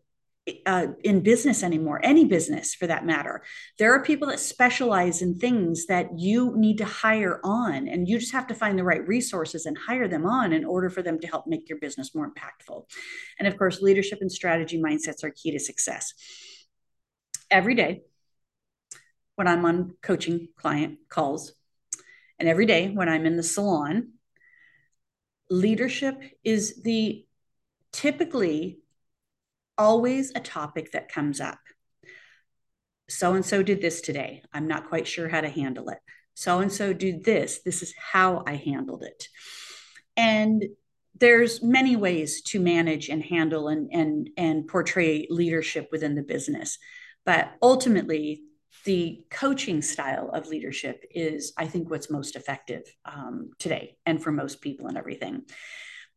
uh, 0.66 0.86
in 1.04 1.20
business 1.20 1.62
anymore, 1.62 2.00
any 2.02 2.24
business 2.24 2.74
for 2.74 2.86
that 2.86 3.04
matter. 3.04 3.42
There 3.78 3.92
are 3.92 4.02
people 4.02 4.28
that 4.28 4.40
specialize 4.40 5.22
in 5.22 5.38
things 5.38 5.86
that 5.86 6.18
you 6.18 6.54
need 6.56 6.78
to 6.78 6.84
hire 6.84 7.40
on, 7.44 7.88
and 7.88 8.08
you 8.08 8.18
just 8.18 8.32
have 8.32 8.46
to 8.48 8.54
find 8.54 8.78
the 8.78 8.84
right 8.84 9.06
resources 9.06 9.66
and 9.66 9.76
hire 9.76 10.08
them 10.08 10.26
on 10.26 10.52
in 10.52 10.64
order 10.64 10.88
for 10.88 11.02
them 11.02 11.18
to 11.20 11.26
help 11.26 11.46
make 11.46 11.68
your 11.68 11.78
business 11.78 12.14
more 12.14 12.30
impactful. 12.30 12.84
And 13.38 13.46
of 13.46 13.56
course, 13.58 13.82
leadership 13.82 14.18
and 14.20 14.32
strategy 14.32 14.80
mindsets 14.80 15.24
are 15.24 15.30
key 15.30 15.52
to 15.52 15.60
success. 15.60 16.14
Every 17.50 17.74
day, 17.74 18.02
when 19.36 19.46
I'm 19.46 19.64
on 19.64 19.96
coaching 20.02 20.48
client 20.56 20.98
calls, 21.08 21.52
and 22.38 22.48
every 22.48 22.66
day 22.66 22.88
when 22.88 23.08
I'm 23.08 23.26
in 23.26 23.36
the 23.36 23.42
salon, 23.42 24.12
leadership 25.50 26.22
is 26.44 26.82
the 26.82 27.26
typically 27.92 28.78
always 29.80 30.30
a 30.34 30.40
topic 30.40 30.92
that 30.92 31.10
comes 31.10 31.40
up. 31.40 31.58
So 33.08 33.32
and 33.32 33.44
so 33.44 33.62
did 33.62 33.80
this 33.80 34.02
today. 34.02 34.42
I'm 34.52 34.68
not 34.68 34.90
quite 34.90 35.08
sure 35.08 35.26
how 35.26 35.40
to 35.40 35.48
handle 35.48 35.88
it. 35.88 35.98
So 36.34 36.60
and 36.60 36.70
so 36.70 36.92
did 36.92 37.24
this. 37.24 37.60
This 37.64 37.82
is 37.82 37.94
how 37.96 38.44
I 38.46 38.56
handled 38.56 39.02
it. 39.02 39.26
And 40.18 40.62
there's 41.18 41.62
many 41.62 41.96
ways 41.96 42.42
to 42.42 42.60
manage 42.60 43.08
and 43.08 43.22
handle 43.22 43.68
and 43.68 43.90
and 43.90 44.30
and 44.36 44.68
portray 44.68 45.26
leadership 45.30 45.88
within 45.90 46.14
the 46.14 46.22
business. 46.22 46.78
But 47.24 47.50
ultimately, 47.62 48.42
the 48.84 49.24
coaching 49.30 49.80
style 49.82 50.30
of 50.32 50.46
leadership 50.46 51.04
is, 51.10 51.52
I 51.56 51.66
think, 51.66 51.90
what's 51.90 52.10
most 52.10 52.36
effective 52.36 52.82
um, 53.04 53.50
today 53.58 53.96
and 54.04 54.22
for 54.22 54.30
most 54.30 54.60
people 54.60 54.88
and 54.88 54.98
everything. 54.98 55.42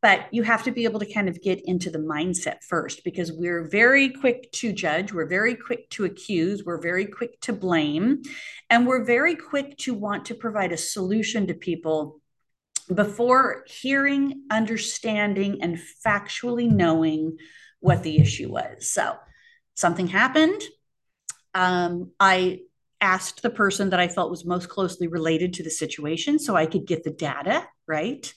But 0.03 0.27
you 0.31 0.43
have 0.43 0.63
to 0.63 0.72
be 0.72 0.83
able 0.83 1.00
to 1.00 1.12
kind 1.12 1.27
of 1.27 1.41
get 1.41 1.60
into 1.65 1.89
the 1.89 1.98
mindset 1.98 2.57
first 2.62 3.03
because 3.03 3.31
we're 3.31 3.67
very 3.67 4.10
quick 4.10 4.51
to 4.51 4.72
judge 4.72 5.12
we're 5.12 5.25
very 5.25 5.55
quick 5.55 5.89
to 5.89 6.05
accuse 6.05 6.63
we're 6.63 6.81
very 6.81 7.05
quick 7.07 7.39
to 7.41 7.51
blame 7.51 8.22
and 8.69 8.86
we're 8.86 9.03
very 9.03 9.36
quick 9.36 9.75
to 9.77 9.95
want 9.95 10.25
to 10.25 10.36
provide 10.36 10.72
a 10.72 10.77
solution 10.77 11.48
to 11.48 11.55
people 11.55 12.19
before 12.93 13.63
hearing 13.67 14.43
understanding 14.50 15.62
and 15.62 15.79
factually 16.05 16.69
knowing 16.69 17.38
what 17.79 18.03
the 18.03 18.19
issue 18.19 18.51
was. 18.51 18.89
So 18.89 19.15
something 19.75 20.07
happened. 20.07 20.62
Um, 21.55 22.12
i 22.19 22.62
asked 23.00 23.43
the 23.43 23.50
person 23.51 23.91
that 23.91 24.00
i 24.00 24.07
felt 24.07 24.31
was 24.31 24.43
most 24.43 24.69
closely 24.69 25.07
related 25.07 25.53
to 25.53 25.62
the 25.62 25.69
situation 25.69 26.39
so 26.39 26.55
i 26.55 26.65
could 26.65 26.88
get 26.88 27.03
the 27.03 27.12
data 27.12 27.67
right 27.86 28.33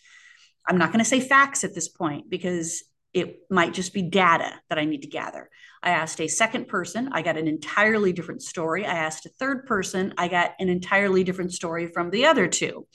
I'm 0.66 0.78
not 0.78 0.92
going 0.92 1.04
to 1.04 1.08
say 1.08 1.20
facts 1.20 1.64
at 1.64 1.74
this 1.74 1.88
point 1.88 2.28
because 2.28 2.82
it 3.12 3.40
might 3.48 3.72
just 3.72 3.94
be 3.94 4.02
data 4.02 4.52
that 4.68 4.78
I 4.78 4.84
need 4.84 5.02
to 5.02 5.08
gather. 5.08 5.48
I 5.82 5.90
asked 5.90 6.20
a 6.20 6.28
second 6.28 6.68
person, 6.68 7.08
I 7.12 7.22
got 7.22 7.38
an 7.38 7.48
entirely 7.48 8.12
different 8.12 8.42
story. 8.42 8.84
I 8.84 8.94
asked 8.94 9.24
a 9.24 9.30
third 9.30 9.66
person, 9.66 10.12
I 10.18 10.28
got 10.28 10.52
an 10.58 10.68
entirely 10.68 11.24
different 11.24 11.54
story 11.54 11.86
from 11.86 12.10
the 12.10 12.26
other 12.26 12.48
two. 12.48 12.86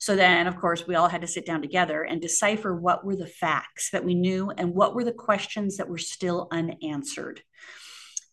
So 0.00 0.14
then, 0.14 0.46
of 0.46 0.56
course, 0.56 0.86
we 0.86 0.94
all 0.94 1.08
had 1.08 1.22
to 1.22 1.26
sit 1.26 1.44
down 1.44 1.60
together 1.60 2.02
and 2.02 2.20
decipher 2.20 2.74
what 2.74 3.04
were 3.04 3.16
the 3.16 3.26
facts 3.26 3.90
that 3.90 4.04
we 4.04 4.14
knew 4.14 4.50
and 4.56 4.72
what 4.72 4.94
were 4.94 5.04
the 5.04 5.12
questions 5.12 5.76
that 5.76 5.88
were 5.88 5.98
still 5.98 6.46
unanswered. 6.52 7.42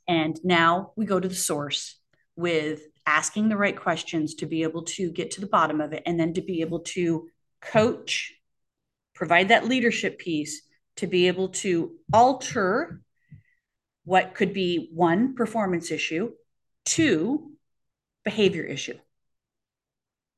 And 0.08 0.40
now 0.44 0.92
we 0.96 1.06
go 1.06 1.20
to 1.20 1.28
the 1.28 1.34
source 1.34 2.00
with 2.36 2.84
asking 3.08 3.50
the 3.50 3.58
right 3.58 3.76
questions 3.76 4.36
to 4.36 4.46
be 4.46 4.64
able 4.64 4.84
to 4.84 5.12
get 5.12 5.32
to 5.32 5.42
the 5.42 5.48
bottom 5.48 5.82
of 5.82 5.94
it 5.94 6.04
and 6.06 6.20
then 6.20 6.34
to 6.36 6.42
be 6.42 6.62
able 6.62 6.82
to 6.82 7.28
coach 7.62 8.35
provide 9.16 9.48
that 9.48 9.66
leadership 9.66 10.20
piece 10.20 10.62
to 10.98 11.08
be 11.08 11.28
able 11.28 11.50
to 11.50 11.96
alter 12.14 13.02
what 14.04 14.36
could 14.36 14.54
be 14.54 14.90
one 14.94 15.34
performance 15.34 15.90
issue, 15.90 16.32
two 16.86 17.52
behavior 18.24 18.64
issue. 18.64 18.98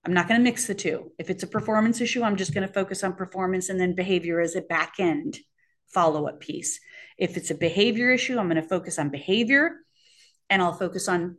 I'm 0.06 0.14
not 0.14 0.30
going 0.30 0.40
to 0.40 0.44
mix 0.44 0.68
the 0.68 0.76
two. 0.76 1.12
If 1.20 1.30
it's 1.30 1.44
a 1.44 1.48
performance 1.48 2.00
issue, 2.00 2.24
I'm 2.24 2.38
just 2.38 2.54
going 2.54 2.66
to 2.66 2.74
focus 2.74 3.04
on 3.04 3.14
performance 3.14 3.68
and 3.68 3.80
then 3.80 3.94
behavior 3.94 4.40
as 4.40 4.56
a 4.56 4.62
back 4.62 4.96
end 5.00 5.38
follow 5.88 6.28
up 6.28 6.40
piece. 6.40 6.80
If 7.18 7.36
it's 7.36 7.52
a 7.52 7.56
behavior 7.56 8.12
issue, 8.12 8.38
I'm 8.38 8.48
going 8.48 8.62
to 8.62 8.68
focus 8.68 9.00
on 9.00 9.10
behavior 9.10 9.72
and 10.50 10.62
I'll 10.62 10.74
focus 10.74 11.10
on 11.10 11.38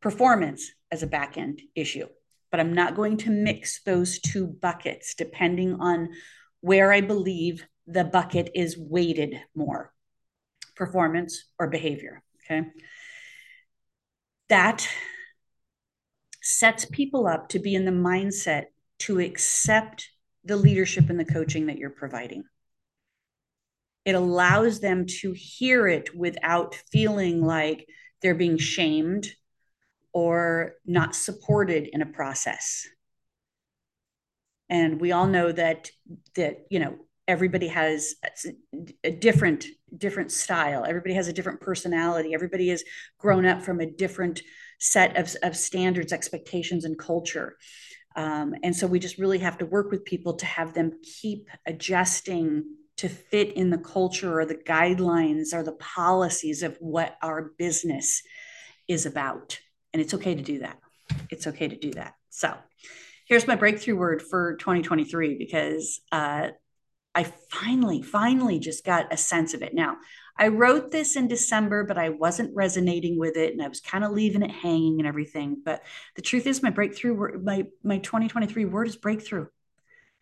performance 0.00 0.70
as 0.90 1.02
a 1.02 1.06
back 1.06 1.38
end 1.38 1.62
issue. 1.74 2.06
But 2.50 2.60
I'm 2.60 2.74
not 2.74 2.94
going 2.94 3.16
to 3.18 3.30
mix 3.30 3.82
those 3.82 4.18
two 4.20 4.46
buckets 4.46 5.14
depending 5.14 5.80
on 5.80 6.10
where 6.64 6.90
I 6.90 7.02
believe 7.02 7.66
the 7.86 8.04
bucket 8.04 8.50
is 8.54 8.78
weighted 8.78 9.38
more 9.54 9.92
performance 10.74 11.44
or 11.58 11.68
behavior. 11.68 12.22
Okay. 12.42 12.66
That 14.48 14.88
sets 16.40 16.86
people 16.86 17.26
up 17.26 17.50
to 17.50 17.58
be 17.58 17.74
in 17.74 17.84
the 17.84 17.90
mindset 17.90 18.64
to 19.00 19.20
accept 19.20 20.08
the 20.42 20.56
leadership 20.56 21.10
and 21.10 21.20
the 21.20 21.26
coaching 21.26 21.66
that 21.66 21.76
you're 21.76 21.90
providing. 21.90 22.44
It 24.06 24.14
allows 24.14 24.80
them 24.80 25.04
to 25.20 25.32
hear 25.32 25.86
it 25.86 26.16
without 26.16 26.76
feeling 26.90 27.42
like 27.42 27.86
they're 28.22 28.34
being 28.34 28.56
shamed 28.56 29.28
or 30.14 30.76
not 30.86 31.14
supported 31.14 31.90
in 31.92 32.00
a 32.00 32.06
process 32.06 32.86
and 34.68 35.00
we 35.00 35.12
all 35.12 35.26
know 35.26 35.52
that 35.52 35.90
that 36.36 36.66
you 36.70 36.78
know 36.78 36.96
everybody 37.26 37.68
has 37.68 38.14
a 39.02 39.10
different 39.10 39.66
different 39.96 40.32
style. 40.32 40.84
Everybody 40.86 41.14
has 41.14 41.28
a 41.28 41.32
different 41.32 41.60
personality. 41.60 42.34
Everybody 42.34 42.68
has 42.68 42.84
grown 43.18 43.46
up 43.46 43.62
from 43.62 43.80
a 43.80 43.90
different 43.90 44.42
set 44.78 45.16
of, 45.16 45.34
of 45.42 45.56
standards 45.56 46.12
expectations 46.12 46.84
and 46.84 46.98
culture. 46.98 47.56
Um, 48.16 48.54
and 48.62 48.74
so 48.74 48.86
we 48.86 48.98
just 48.98 49.18
really 49.18 49.38
have 49.38 49.58
to 49.58 49.66
work 49.66 49.90
with 49.90 50.04
people 50.04 50.34
to 50.34 50.46
have 50.46 50.74
them 50.74 51.00
keep 51.02 51.48
adjusting 51.66 52.64
to 52.96 53.08
fit 53.08 53.52
in 53.54 53.70
the 53.70 53.78
culture 53.78 54.38
or 54.38 54.46
the 54.46 54.54
guidelines 54.54 55.52
or 55.52 55.62
the 55.62 55.72
policies 55.72 56.62
of 56.62 56.76
what 56.78 57.16
our 57.22 57.52
business 57.58 58.22
is 58.86 59.04
about. 59.04 59.58
And 59.92 60.00
it's 60.00 60.14
okay 60.14 60.34
to 60.34 60.42
do 60.42 60.60
that. 60.60 60.78
It's 61.30 61.46
okay 61.48 61.66
to 61.66 61.76
do 61.76 61.92
that. 61.92 62.14
So 62.30 62.54
here's 63.26 63.46
my 63.46 63.56
breakthrough 63.56 63.96
word 63.96 64.22
for 64.22 64.56
2023 64.56 65.36
because 65.38 66.00
uh, 66.12 66.48
I 67.14 67.24
finally, 67.50 68.02
finally 68.02 68.58
just 68.58 68.84
got 68.84 69.12
a 69.12 69.16
sense 69.16 69.54
of 69.54 69.62
it. 69.62 69.72
Now, 69.74 69.96
I 70.36 70.48
wrote 70.48 70.90
this 70.90 71.16
in 71.16 71.28
December, 71.28 71.84
but 71.84 71.96
I 71.96 72.08
wasn't 72.08 72.54
resonating 72.56 73.18
with 73.18 73.36
it 73.36 73.52
and 73.52 73.62
I 73.62 73.68
was 73.68 73.80
kind 73.80 74.04
of 74.04 74.10
leaving 74.10 74.42
it 74.42 74.50
hanging 74.50 74.98
and 74.98 75.06
everything. 75.06 75.62
But 75.64 75.82
the 76.16 76.22
truth 76.22 76.46
is, 76.46 76.62
my 76.62 76.70
breakthrough 76.70 77.14
word, 77.14 77.44
my, 77.44 77.66
my 77.84 77.98
2023 77.98 78.64
word 78.64 78.88
is 78.88 78.96
breakthrough. 78.96 79.46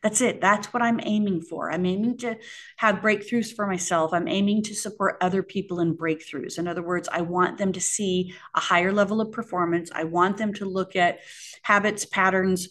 That's 0.02 0.20
it. 0.20 0.40
That's 0.40 0.72
what 0.72 0.82
I'm 0.82 1.00
aiming 1.04 1.42
for. 1.42 1.70
I'm 1.70 1.86
aiming 1.86 2.18
to 2.18 2.36
have 2.76 2.96
breakthroughs 2.96 3.54
for 3.54 3.68
myself. 3.68 4.12
I'm 4.12 4.26
aiming 4.26 4.64
to 4.64 4.74
support 4.74 5.16
other 5.20 5.44
people 5.44 5.78
in 5.78 5.96
breakthroughs. 5.96 6.58
In 6.58 6.66
other 6.66 6.82
words, 6.82 7.08
I 7.10 7.20
want 7.20 7.56
them 7.56 7.72
to 7.72 7.80
see 7.80 8.34
a 8.54 8.60
higher 8.60 8.92
level 8.92 9.20
of 9.20 9.30
performance. 9.30 9.92
I 9.94 10.04
want 10.04 10.38
them 10.38 10.52
to 10.54 10.64
look 10.64 10.96
at 10.96 11.20
habits, 11.62 12.04
patterns, 12.04 12.68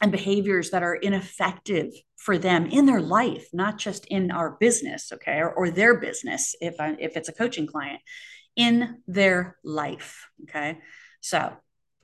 and 0.00 0.12
behaviors 0.12 0.70
that 0.70 0.82
are 0.82 0.94
ineffective 0.94 1.92
for 2.16 2.38
them 2.38 2.66
in 2.66 2.86
their 2.86 3.00
life, 3.00 3.48
not 3.52 3.78
just 3.78 4.06
in 4.06 4.30
our 4.30 4.56
business, 4.60 5.12
okay, 5.12 5.38
or, 5.38 5.52
or 5.52 5.70
their 5.70 5.98
business 5.98 6.54
if 6.60 6.78
I, 6.80 6.96
if 6.98 7.16
it's 7.16 7.28
a 7.28 7.32
coaching 7.32 7.66
client, 7.66 8.00
in 8.56 9.02
their 9.06 9.56
life, 9.64 10.28
okay. 10.44 10.78
So 11.20 11.52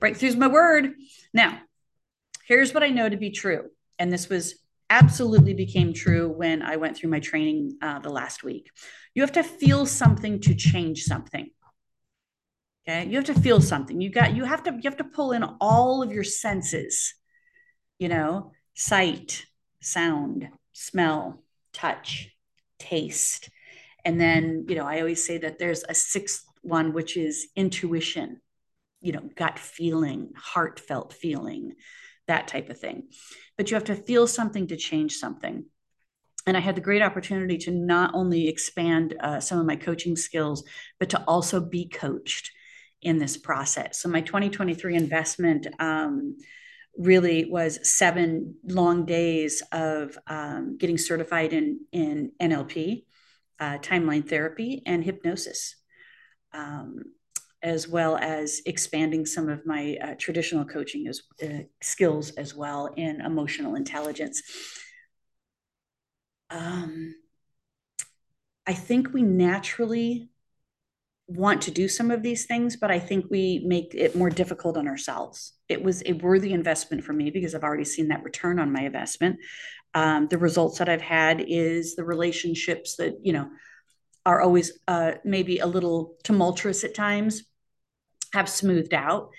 breakthrough's 0.01 0.35
my 0.35 0.47
word. 0.47 0.93
Now, 1.33 1.59
here's 2.45 2.73
what 2.73 2.83
I 2.83 2.89
know 2.89 3.09
to 3.09 3.17
be 3.17 3.31
true, 3.31 3.69
and 3.99 4.11
this 4.11 4.29
was 4.29 4.55
absolutely 4.89 5.53
became 5.53 5.93
true 5.93 6.29
when 6.29 6.61
I 6.61 6.75
went 6.75 6.95
through 6.95 7.09
my 7.09 7.19
training 7.19 7.77
uh, 7.81 7.99
the 7.99 8.09
last 8.09 8.43
week. 8.43 8.69
You 9.15 9.23
have 9.23 9.31
to 9.33 9.43
feel 9.43 9.85
something 9.85 10.39
to 10.41 10.53
change 10.53 11.03
something. 11.03 11.49
Okay, 12.87 13.07
you 13.07 13.15
have 13.15 13.25
to 13.25 13.39
feel 13.39 13.61
something. 13.61 14.01
You 14.01 14.09
got 14.09 14.35
you 14.35 14.43
have 14.43 14.63
to 14.63 14.71
you 14.71 14.89
have 14.89 14.97
to 14.97 15.03
pull 15.03 15.31
in 15.31 15.43
all 15.61 16.03
of 16.03 16.11
your 16.11 16.23
senses 16.23 17.13
you 18.03 18.09
know, 18.09 18.51
sight, 18.73 19.45
sound, 19.79 20.49
smell, 20.73 21.41
touch, 21.71 22.35
taste. 22.77 23.49
And 24.03 24.19
then, 24.19 24.65
you 24.67 24.75
know, 24.75 24.85
I 24.85 24.99
always 24.99 25.25
say 25.25 25.37
that 25.37 25.57
there's 25.57 25.85
a 25.87 25.93
sixth 25.93 26.43
one, 26.63 26.91
which 26.91 27.15
is 27.15 27.47
intuition, 27.55 28.41
you 28.99 29.13
know, 29.13 29.29
gut 29.37 29.57
feeling, 29.57 30.31
heartfelt 30.35 31.13
feeling, 31.13 31.75
that 32.27 32.49
type 32.49 32.69
of 32.69 32.77
thing. 32.77 33.03
But 33.55 33.71
you 33.71 33.75
have 33.75 33.85
to 33.85 33.95
feel 33.95 34.27
something 34.27 34.67
to 34.67 34.75
change 34.75 35.13
something. 35.13 35.63
And 36.45 36.57
I 36.57 36.59
had 36.59 36.75
the 36.75 36.81
great 36.81 37.01
opportunity 37.01 37.57
to 37.59 37.71
not 37.71 38.13
only 38.13 38.49
expand 38.49 39.15
uh, 39.21 39.39
some 39.39 39.59
of 39.59 39.65
my 39.65 39.77
coaching 39.77 40.17
skills, 40.17 40.65
but 40.99 41.09
to 41.11 41.23
also 41.23 41.61
be 41.61 41.87
coached 41.87 42.51
in 43.01 43.17
this 43.17 43.37
process. 43.37 44.01
So 44.01 44.09
my 44.09 44.19
2023 44.19 44.93
investment 44.93 45.67
um, 45.79 46.35
really 46.97 47.45
was 47.45 47.79
seven 47.89 48.55
long 48.65 49.05
days 49.05 49.63
of 49.71 50.17
um, 50.27 50.77
getting 50.77 50.97
certified 50.97 51.53
in 51.53 51.81
in 51.91 52.31
NLP, 52.41 53.05
uh, 53.59 53.77
timeline 53.79 54.27
therapy, 54.27 54.83
and 54.85 55.03
hypnosis, 55.03 55.75
um, 56.53 57.03
as 57.61 57.87
well 57.87 58.17
as 58.17 58.61
expanding 58.65 59.25
some 59.25 59.49
of 59.49 59.65
my 59.65 59.97
uh, 60.01 60.15
traditional 60.19 60.65
coaching 60.65 61.07
as, 61.07 61.21
uh, 61.41 61.63
skills 61.81 62.31
as 62.31 62.53
well 62.53 62.93
in 62.95 63.21
emotional 63.21 63.75
intelligence. 63.75 64.41
Um, 66.49 67.15
I 68.67 68.73
think 68.73 69.13
we 69.13 69.23
naturally 69.23 70.29
want 71.27 71.61
to 71.63 71.71
do 71.71 71.87
some 71.87 72.11
of 72.11 72.21
these 72.21 72.45
things, 72.45 72.75
but 72.75 72.91
I 72.91 72.99
think 72.99 73.25
we 73.29 73.63
make 73.65 73.95
it 73.95 74.15
more 74.15 74.29
difficult 74.29 74.77
on 74.77 74.87
ourselves. 74.87 75.53
It 75.69 75.83
was 75.83 76.03
a 76.05 76.13
worthy 76.13 76.51
investment 76.51 77.03
for 77.03 77.13
me 77.13 77.31
because 77.31 77.55
I've 77.55 77.63
already 77.63 77.85
seen 77.85 78.09
that 78.09 78.23
return 78.23 78.59
on 78.59 78.73
my 78.73 78.81
investment. 78.81 79.37
Um, 79.93 80.27
the 80.27 80.37
results 80.37 80.79
that 80.79 80.89
I've 80.89 81.01
had 81.01 81.43
is 81.47 81.95
the 81.95 82.03
relationships 82.03 82.97
that, 82.97 83.13
you 83.21 83.31
know, 83.31 83.49
are 84.25 84.41
always 84.41 84.79
uh, 84.87 85.13
maybe 85.23 85.59
a 85.59 85.65
little 85.67 86.15
tumultuous 86.23 86.83
at 86.83 86.95
times 86.95 87.43
have 88.33 88.49
smoothed 88.49 88.93
out. 88.93 89.29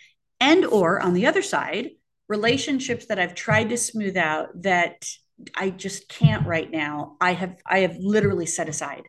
And, 0.40 0.64
or 0.64 1.00
on 1.00 1.14
the 1.14 1.26
other 1.26 1.42
side, 1.42 1.90
relationships 2.28 3.06
that 3.06 3.18
I've 3.18 3.34
tried 3.34 3.70
to 3.70 3.76
smooth 3.76 4.16
out 4.16 4.62
that 4.62 5.06
I 5.54 5.70
just 5.70 6.08
can't 6.08 6.46
right 6.46 6.70
now, 6.70 7.16
I 7.20 7.32
have, 7.32 7.56
I 7.66 7.80
have 7.80 7.96
literally 7.98 8.46
set 8.46 8.68
aside. 8.68 9.08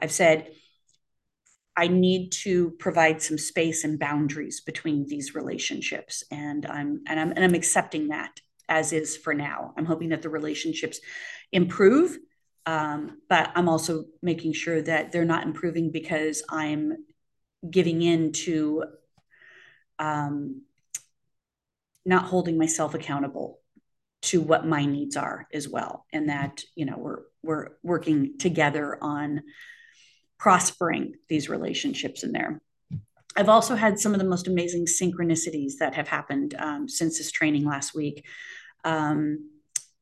I've 0.00 0.12
said, 0.12 0.50
I 1.76 1.88
need 1.88 2.30
to 2.44 2.70
provide 2.78 3.22
some 3.22 3.38
space 3.38 3.84
and 3.84 3.98
boundaries 3.98 4.60
between 4.62 5.06
these 5.06 5.34
relationships, 5.34 6.24
and 6.30 6.66
I'm 6.66 7.02
and 7.06 7.20
I'm 7.20 7.30
and 7.32 7.44
I'm 7.44 7.54
accepting 7.54 8.08
that 8.08 8.40
as 8.68 8.92
is 8.92 9.16
for 9.16 9.34
now. 9.34 9.74
I'm 9.76 9.84
hoping 9.86 10.08
that 10.10 10.22
the 10.22 10.30
relationships 10.30 11.00
improve 11.52 12.18
Um, 12.66 13.20
but 13.28 13.52
I'm 13.54 13.68
also 13.68 14.06
making 14.22 14.52
sure 14.54 14.82
that 14.82 15.12
they're 15.12 15.24
not 15.24 15.44
improving 15.44 15.92
because 15.92 16.42
I'm 16.50 17.04
giving 17.70 18.02
in 18.02 18.32
to 18.32 18.84
um, 19.98 20.62
not 22.04 22.24
holding 22.26 22.58
myself 22.58 22.94
accountable 22.94 23.60
to 24.22 24.40
what 24.40 24.66
my 24.66 24.84
needs 24.84 25.16
are 25.16 25.46
as 25.52 25.68
well 25.68 26.06
and 26.12 26.28
that 26.28 26.62
you 26.74 26.84
know 26.84 26.96
we're 26.98 27.22
we're 27.42 27.68
working 27.82 28.38
together 28.38 28.98
on 29.00 29.42
prospering 30.38 31.14
these 31.28 31.48
relationships 31.48 32.22
in 32.22 32.32
there. 32.32 32.60
I've 33.36 33.48
also 33.48 33.74
had 33.74 33.98
some 33.98 34.14
of 34.14 34.18
the 34.18 34.26
most 34.26 34.48
amazing 34.48 34.86
synchronicities 34.86 35.74
that 35.78 35.94
have 35.94 36.08
happened 36.08 36.54
um, 36.58 36.88
since 36.88 37.18
this 37.18 37.30
training 37.30 37.66
last 37.66 37.94
week. 37.94 38.24
Um, 38.84 39.50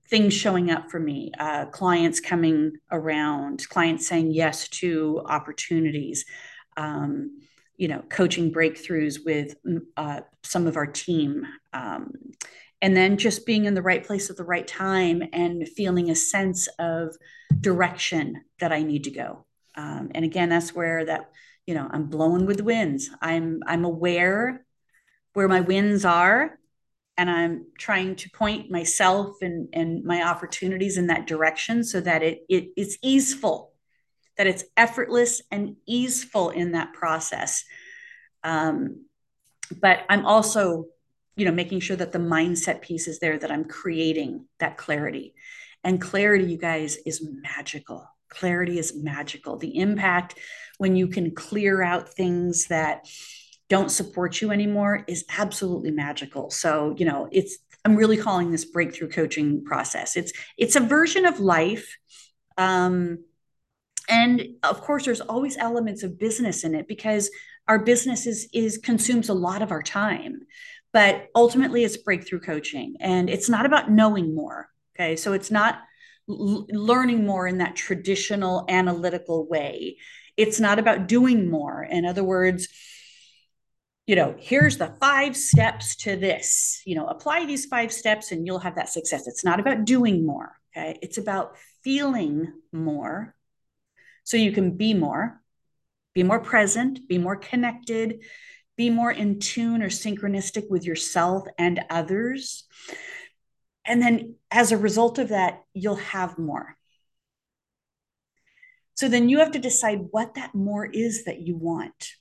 things 0.09 0.35
showing 0.35 0.71
up 0.71 0.91
for 0.91 1.01
me 1.01 1.33
uh, 1.39 1.67
clients 1.67 2.21
coming 2.21 2.73
around 2.91 3.69
clients 3.69 4.07
saying 4.07 4.31
yes 4.33 4.69
to 4.69 5.23
opportunities 5.27 6.25
um, 6.77 7.41
you 7.77 7.89
know 7.89 8.03
coaching 8.11 8.53
breakthroughs 8.53 9.25
with 9.25 9.57
uh, 9.97 10.21
some 10.43 10.67
of 10.67 10.77
our 10.77 10.87
team 10.87 11.47
um, 11.73 12.13
and 12.83 12.97
then 12.97 13.17
just 13.17 13.47
being 13.47 13.65
in 13.65 13.75
the 13.75 13.83
right 13.83 14.05
place 14.05 14.29
at 14.31 14.37
the 14.37 14.45
right 14.45 14.69
time 14.69 15.23
and 15.33 15.67
feeling 15.69 16.11
a 16.11 16.15
sense 16.15 16.69
of 16.79 17.17
direction 17.61 18.43
that 18.61 18.73
i 18.73 18.83
need 18.83 19.05
to 19.05 19.11
go 19.11 19.45
um, 19.77 20.11
and 20.15 20.25
again 20.25 20.49
that's 20.49 20.75
where 20.75 21.05
that 21.05 21.31
you 21.67 21.75
know 21.75 21.89
i'm 21.91 22.07
blowing 22.07 22.47
with 22.47 22.61
winds 22.61 23.11
i'm 23.21 23.61
i'm 23.67 23.85
aware 23.85 24.65
where 25.33 25.49
my 25.49 25.61
winds 25.61 26.05
are 26.05 26.59
and 27.17 27.31
i'm 27.31 27.67
trying 27.79 28.17
to 28.17 28.31
point 28.31 28.71
myself 28.71 29.37
and 29.43 29.69
and 29.73 30.05
my 30.05 30.23
opportunities 30.23 30.99
in 30.99 31.09
that 31.09 31.27
direction 31.27 31.83
so 31.85 32.01
that 32.01 32.23
it, 32.23 32.45
it 32.49 32.69
it's 32.77 32.99
easeful 33.03 33.75
that 34.37 34.47
it's 34.47 34.65
effortless 34.77 35.43
and 35.51 35.77
easeful 35.87 36.51
in 36.51 36.73
that 36.73 36.93
process. 36.93 37.65
Um, 38.43 39.07
but 39.81 40.01
I'm 40.09 40.27
also, 40.27 40.87
you 41.37 41.45
know, 41.45 41.53
making 41.53 41.81
sure 41.81 41.97
that 41.97 42.13
the 42.13 42.19
mindset 42.19 42.81
piece 42.83 43.09
is 43.09 43.21
there, 43.21 43.39
that 43.39 43.51
I'm 43.51 43.65
creating 43.65 44.47
that 44.59 44.77
clarity. 44.77 45.35
And 45.83 46.01
clarity, 46.01 46.45
you 46.47 46.59
guys, 46.59 46.97
is 47.07 47.23
magical. 47.23 48.09
Clarity 48.35 48.79
is 48.79 48.95
magical. 48.97 49.57
The 49.57 49.79
impact 49.79 50.39
when 50.79 50.97
you 50.97 51.09
can 51.09 51.35
clear 51.35 51.83
out 51.83 52.09
things 52.09 52.67
that 52.67 53.07
don't 53.69 53.91
support 53.91 54.41
you 54.41 54.51
anymore 54.51 55.05
is 55.07 55.25
absolutely 55.39 55.91
magical. 55.91 56.51
So, 56.51 56.95
you 56.99 57.07
know, 57.07 57.29
it's 57.33 57.59
I'm 57.85 57.97
really 57.97 58.17
calling 58.17 58.51
this 58.51 58.65
breakthrough 58.65 59.11
coaching 59.11 59.65
process. 59.65 60.17
It's 60.17 60.33
it's 60.57 60.77
a 60.77 60.81
version 60.81 61.27
of 61.27 61.41
life 61.41 61.97
um, 62.57 63.19
and 64.09 64.47
of 64.63 64.81
course 64.81 65.05
there's 65.05 65.21
always 65.21 65.57
elements 65.57 66.03
of 66.03 66.19
business 66.19 66.65
in 66.65 66.75
it 66.75 66.87
because 66.87 67.31
our 67.69 67.79
business 67.79 68.27
is, 68.27 68.49
is 68.53 68.79
consumes 68.79 69.29
a 69.29 69.35
lot 69.35 69.63
of 69.63 69.71
our 69.71 69.83
time 69.83 70.41
but 70.93 71.29
ultimately 71.35 71.85
it's 71.85 71.97
breakthrough 71.97 72.41
coaching 72.41 72.97
and 73.01 73.31
it's 73.31 73.49
not 73.49 73.67
about 73.67 73.91
knowing 73.91 74.35
more 74.35 74.69
okay 74.95 75.17
so 75.17 75.33
it's 75.33 75.51
not 75.51 75.79
l- 76.29 76.67
learning 76.71 77.27
more 77.27 77.47
in 77.47 77.59
that 77.59 77.77
traditional 77.77 78.65
analytical 78.69 79.47
way. 79.49 79.97
It's 80.37 80.61
not 80.61 80.79
about 80.79 81.07
doing 81.07 81.51
more. 81.51 81.83
In 81.83 82.05
other 82.05 82.25
words 82.25 82.69
you 84.07 84.17
know 84.17 84.35
here's 84.39 84.77
the 84.77 84.95
five 85.01 85.35
steps 85.35 85.97
to 85.97 86.15
this. 86.15 86.83
You 86.85 86.95
know 86.95 87.07
apply 87.07 87.47
these 87.47 87.65
five 87.65 87.91
steps 87.91 88.33
and 88.33 88.47
you'll 88.47 88.59
have 88.59 88.75
that 88.75 88.91
success. 88.91 89.27
It's 89.27 89.45
not 89.45 89.61
about 89.61 89.87
doing 89.87 90.27
more 90.27 90.53
okay? 90.77 90.99
It's 91.03 91.19
about 91.19 91.57
feeling 91.83 92.53
more 92.73 93.35
so 94.25 94.37
you 94.37 94.53
can 94.53 94.77
be 94.77 94.95
more, 94.95 95.41
be 96.15 96.23
more 96.23 96.41
present, 96.41 97.07
be 97.09 97.19
more 97.19 97.37
connected, 97.37 98.21
be 98.77 98.91
more 98.91 99.13
in 99.13 99.39
tune 99.39 99.83
or 99.83 99.89
synchronistic 99.89 100.71
with 100.71 100.85
yourself 100.85 101.47
and 101.59 101.85
others. 101.91 102.65
And 103.87 104.01
then 104.01 104.37
as 104.51 104.73
a 104.73 104.79
result 104.79 105.19
of 105.19 105.29
that, 105.29 105.63
you'll 105.75 105.97
have 105.97 106.39
more. 106.39 106.77
So 108.95 109.09
then 109.09 109.29
you 109.29 109.41
have 109.41 109.53
to 109.53 109.59
decide 109.59 110.07
what 110.11 110.35
that 110.35 110.55
more 110.55 110.87
is 110.87 111.25
that 111.25 111.41
you 111.41 111.57
want. 111.57 112.13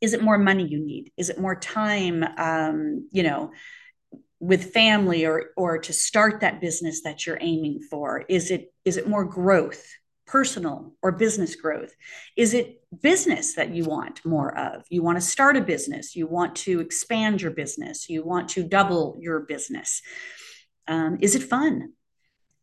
Is 0.00 0.14
it 0.14 0.22
more 0.22 0.38
money 0.38 0.66
you 0.66 0.84
need? 0.84 1.12
Is 1.16 1.30
it 1.30 1.38
more 1.38 1.54
time, 1.54 2.24
um, 2.36 3.08
you 3.12 3.22
know, 3.22 3.52
with 4.40 4.72
family 4.72 5.26
or 5.26 5.50
or 5.56 5.78
to 5.78 5.92
start 5.92 6.40
that 6.40 6.60
business 6.60 7.02
that 7.02 7.24
you're 7.24 7.38
aiming 7.40 7.80
for? 7.88 8.24
Is 8.28 8.50
it 8.50 8.72
is 8.84 8.96
it 8.96 9.08
more 9.08 9.24
growth? 9.24 9.84
personal 10.30 10.94
or 11.02 11.10
business 11.10 11.56
growth? 11.56 11.92
Is 12.36 12.54
it 12.54 12.80
business 13.02 13.54
that 13.54 13.74
you 13.74 13.84
want 13.84 14.24
more 14.24 14.56
of? 14.56 14.84
You 14.88 15.02
want 15.02 15.18
to 15.18 15.20
start 15.20 15.56
a 15.56 15.60
business, 15.60 16.14
you 16.14 16.28
want 16.28 16.54
to 16.56 16.78
expand 16.78 17.42
your 17.42 17.50
business, 17.50 18.08
you 18.08 18.24
want 18.24 18.48
to 18.50 18.62
double 18.62 19.16
your 19.18 19.40
business. 19.40 20.02
Um, 20.90 21.16
is 21.22 21.34
it 21.34 21.42
fun? 21.42 21.94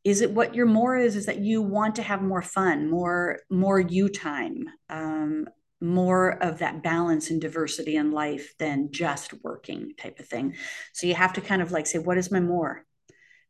Is 0.03 0.21
it 0.21 0.31
what 0.31 0.53
your 0.53 0.67
more 0.67 0.95
is? 0.95 1.15
Is 1.15 1.25
that 1.25 1.39
you 1.39 1.63
want 1.63 1.95
to 1.95 2.03
have 2.03 2.21
more 2.21 2.43
fun, 2.43 2.89
more 2.89 3.39
more 3.49 3.79
you 3.79 4.07
time, 4.09 4.65
um, 4.89 5.47
more 5.81 6.31
of 6.43 6.59
that 6.59 6.83
balance 6.83 7.31
and 7.31 7.41
diversity 7.41 7.95
in 7.95 8.11
life 8.11 8.53
than 8.59 8.91
just 8.91 9.33
working 9.43 9.93
type 9.97 10.19
of 10.19 10.27
thing. 10.27 10.53
So 10.93 11.07
you 11.07 11.15
have 11.15 11.33
to 11.33 11.41
kind 11.41 11.63
of 11.63 11.71
like 11.71 11.87
say, 11.87 11.97
what 11.97 12.19
is 12.19 12.31
my 12.31 12.39
more? 12.39 12.85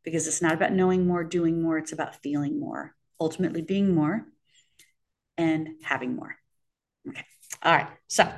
Because 0.02 0.26
it's 0.26 0.40
not 0.40 0.54
about 0.54 0.72
knowing 0.72 1.06
more, 1.06 1.24
doing 1.24 1.62
more. 1.62 1.76
It's 1.76 1.92
about 1.92 2.22
feeling 2.22 2.58
more 2.58 2.94
ultimately 3.20 3.62
being 3.62 3.94
more 3.94 4.26
and 5.36 5.68
having 5.82 6.14
more. 6.16 6.36
Okay. 7.08 7.24
All 7.62 7.72
right. 7.72 7.88
So 8.08 8.30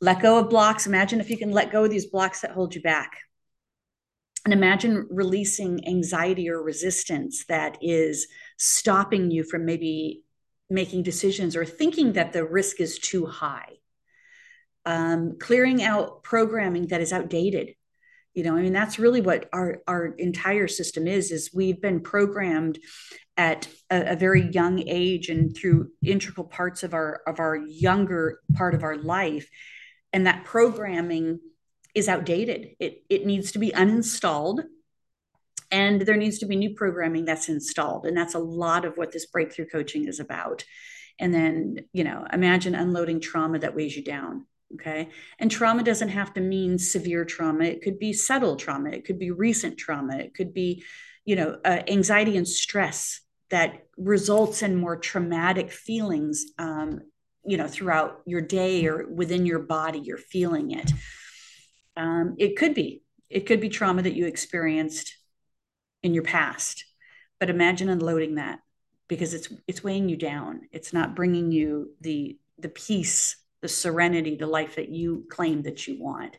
let 0.00 0.22
go 0.22 0.38
of 0.38 0.50
blocks. 0.50 0.86
Imagine 0.86 1.20
if 1.20 1.30
you 1.30 1.36
can 1.36 1.52
let 1.52 1.72
go 1.72 1.84
of 1.84 1.90
these 1.90 2.06
blocks 2.06 2.40
that 2.40 2.52
hold 2.52 2.74
you 2.74 2.82
back. 2.82 3.18
And 4.44 4.54
imagine 4.54 5.06
releasing 5.10 5.86
anxiety 5.86 6.48
or 6.48 6.62
resistance 6.62 7.44
that 7.46 7.76
is 7.82 8.26
stopping 8.58 9.30
you 9.30 9.44
from 9.44 9.66
maybe 9.66 10.22
making 10.70 11.02
decisions 11.02 11.56
or 11.56 11.64
thinking 11.64 12.14
that 12.14 12.32
the 12.32 12.44
risk 12.44 12.80
is 12.80 12.98
too 12.98 13.26
high. 13.26 13.76
Um, 14.86 15.36
clearing 15.38 15.82
out 15.82 16.22
programming 16.22 16.86
that 16.86 17.02
is 17.02 17.12
outdated. 17.12 17.74
You 18.32 18.44
know, 18.44 18.56
I 18.56 18.62
mean, 18.62 18.72
that's 18.72 18.98
really 18.98 19.20
what 19.20 19.48
our, 19.52 19.82
our 19.86 20.06
entire 20.06 20.68
system 20.68 21.06
is, 21.06 21.32
is 21.32 21.50
we've 21.52 21.82
been 21.82 22.00
programmed 22.00 22.78
at 23.36 23.68
a, 23.90 24.12
a, 24.12 24.16
very 24.16 24.50
young 24.52 24.82
age 24.86 25.28
and 25.28 25.56
through 25.56 25.90
integral 26.04 26.46
parts 26.46 26.82
of 26.82 26.94
our 26.94 27.22
of 27.26 27.40
our 27.40 27.56
younger 27.56 28.40
part 28.54 28.74
of 28.74 28.82
our 28.82 28.96
life 28.96 29.48
and 30.12 30.26
that 30.26 30.44
programming 30.44 31.40
is 31.94 32.08
outdated. 32.08 32.76
It 32.78 33.04
it 33.08 33.26
needs 33.26 33.52
to 33.52 33.58
be 33.58 33.70
uninstalled 33.72 34.64
and 35.70 36.00
there 36.00 36.16
needs 36.16 36.38
to 36.40 36.46
be 36.46 36.56
new 36.56 36.74
programming 36.74 37.24
that's 37.24 37.48
installed 37.48 38.06
and 38.06 38.16
that's 38.16 38.34
a 38.34 38.40
lot 38.40 38.84
of 38.84 38.96
what 38.96 39.12
this 39.12 39.26
breakthrough 39.26 39.66
coaching 39.66 40.06
is 40.08 40.20
about. 40.20 40.64
And 41.18 41.34
then 41.34 41.78
you 41.92 42.04
know 42.04 42.26
imagine 42.32 42.74
unloading 42.74 43.20
trauma 43.20 43.58
that 43.58 43.74
weighs 43.74 43.96
you 43.96 44.04
down 44.04 44.46
okay? 44.74 45.08
And 45.38 45.50
trauma 45.50 45.82
doesn't 45.82 46.10
have 46.10 46.32
to 46.34 46.40
mean 46.40 46.78
severe 46.78 47.24
trauma. 47.24 47.64
It 47.64 47.82
could 47.82 47.98
be 47.98 48.12
subtle 48.12 48.56
trauma. 48.56 48.90
It 48.90 49.04
could 49.04 49.18
be 49.18 49.30
recent 49.30 49.78
trauma. 49.78 50.16
It 50.16 50.34
could 50.34 50.54
be 50.54 50.84
you 51.24 51.36
know 51.36 51.58
uh, 51.64 51.82
anxiety 51.86 52.36
and 52.36 52.48
stress 52.48 53.20
that 53.50 53.86
results 53.96 54.62
in 54.62 54.76
more 54.76 54.96
traumatic 54.96 55.70
feelings 55.70 56.46
um, 56.58 57.00
you 57.44 57.56
know 57.56 57.68
throughout 57.68 58.22
your 58.26 58.40
day 58.40 58.86
or 58.86 59.06
within 59.08 59.46
your 59.46 59.60
body. 59.60 59.98
You're 59.98 60.18
feeling 60.18 60.70
it 60.72 60.92
um, 61.96 62.36
it 62.38 62.56
could 62.56 62.74
be. 62.74 63.02
It 63.28 63.46
could 63.46 63.60
be 63.60 63.68
trauma 63.68 64.02
that 64.02 64.14
you 64.14 64.26
experienced 64.26 65.16
in 66.02 66.14
your 66.14 66.24
past 66.24 66.84
but 67.40 67.50
imagine 67.50 67.88
unloading 67.88 68.36
that 68.36 68.60
because 69.08 69.34
it's 69.34 69.52
it's 69.66 69.82
weighing 69.82 70.08
you 70.08 70.16
down. 70.16 70.60
It's 70.70 70.92
not 70.92 71.16
bringing 71.16 71.50
you 71.50 71.94
the 72.00 72.38
the 72.58 72.68
peace 72.68 73.36
the 73.62 73.68
serenity 73.68 74.36
the 74.36 74.46
life 74.46 74.76
that 74.76 74.90
you 74.90 75.24
claim 75.28 75.62
that 75.62 75.88
you 75.88 76.00
want. 76.00 76.36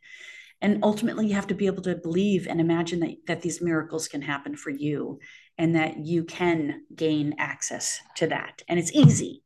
And 0.62 0.80
ultimately 0.84 1.28
you 1.28 1.34
have 1.34 1.48
to 1.48 1.56
be 1.56 1.66
able 1.66 1.82
to 1.84 1.96
believe 1.96 2.48
and 2.48 2.62
imagine 2.62 3.00
that, 3.00 3.16
that 3.26 3.42
these 3.42 3.62
miracles 3.62 4.08
can 4.08 4.22
happen 4.22 4.56
for 4.56 4.70
you 4.70 5.20
and 5.58 5.76
that 5.76 6.06
you 6.06 6.24
can 6.24 6.84
gain 6.96 7.36
access 7.40 8.00
to 8.18 8.28
that. 8.28 8.62
And 8.68 8.80
it's 8.80 8.92
easy, 8.92 9.44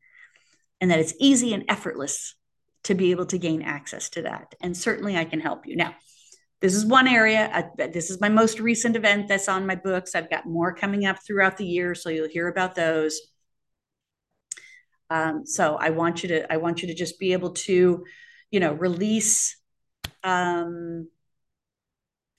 and 0.81 0.91
that 0.91 0.99
it's 0.99 1.13
easy 1.19 1.53
and 1.53 1.63
effortless 1.69 2.35
to 2.85 2.95
be 2.95 3.11
able 3.11 3.25
to 3.27 3.37
gain 3.37 3.61
access 3.61 4.09
to 4.09 4.23
that. 4.23 4.55
And 4.61 4.75
certainly 4.75 5.17
I 5.17 5.25
can 5.25 5.39
help 5.39 5.67
you. 5.67 5.75
Now, 5.75 5.95
this 6.61 6.73
is 6.73 6.85
one 6.85 7.07
area. 7.07 7.49
I, 7.53 7.87
this 7.87 8.09
is 8.09 8.21
my 8.21 8.29
most 8.29 8.59
recent 8.59 8.95
event 8.95 9.27
that's 9.27 9.49
on 9.49 9.67
my 9.67 9.75
books. 9.75 10.15
I've 10.15 10.29
got 10.29 10.47
more 10.47 10.73
coming 10.73 11.05
up 11.05 11.17
throughout 11.25 11.57
the 11.57 11.65
year, 11.65 11.93
so 11.93 12.09
you'll 12.09 12.29
hear 12.29 12.47
about 12.47 12.75
those. 12.75 13.19
Um, 15.09 15.45
so 15.45 15.75
I 15.75 15.91
want 15.91 16.23
you 16.23 16.29
to 16.29 16.51
I 16.51 16.57
want 16.57 16.81
you 16.81 16.87
to 16.87 16.95
just 16.95 17.19
be 17.19 17.33
able 17.33 17.51
to, 17.51 18.05
you 18.49 18.59
know, 18.59 18.73
release 18.73 19.55
um, 20.23 21.09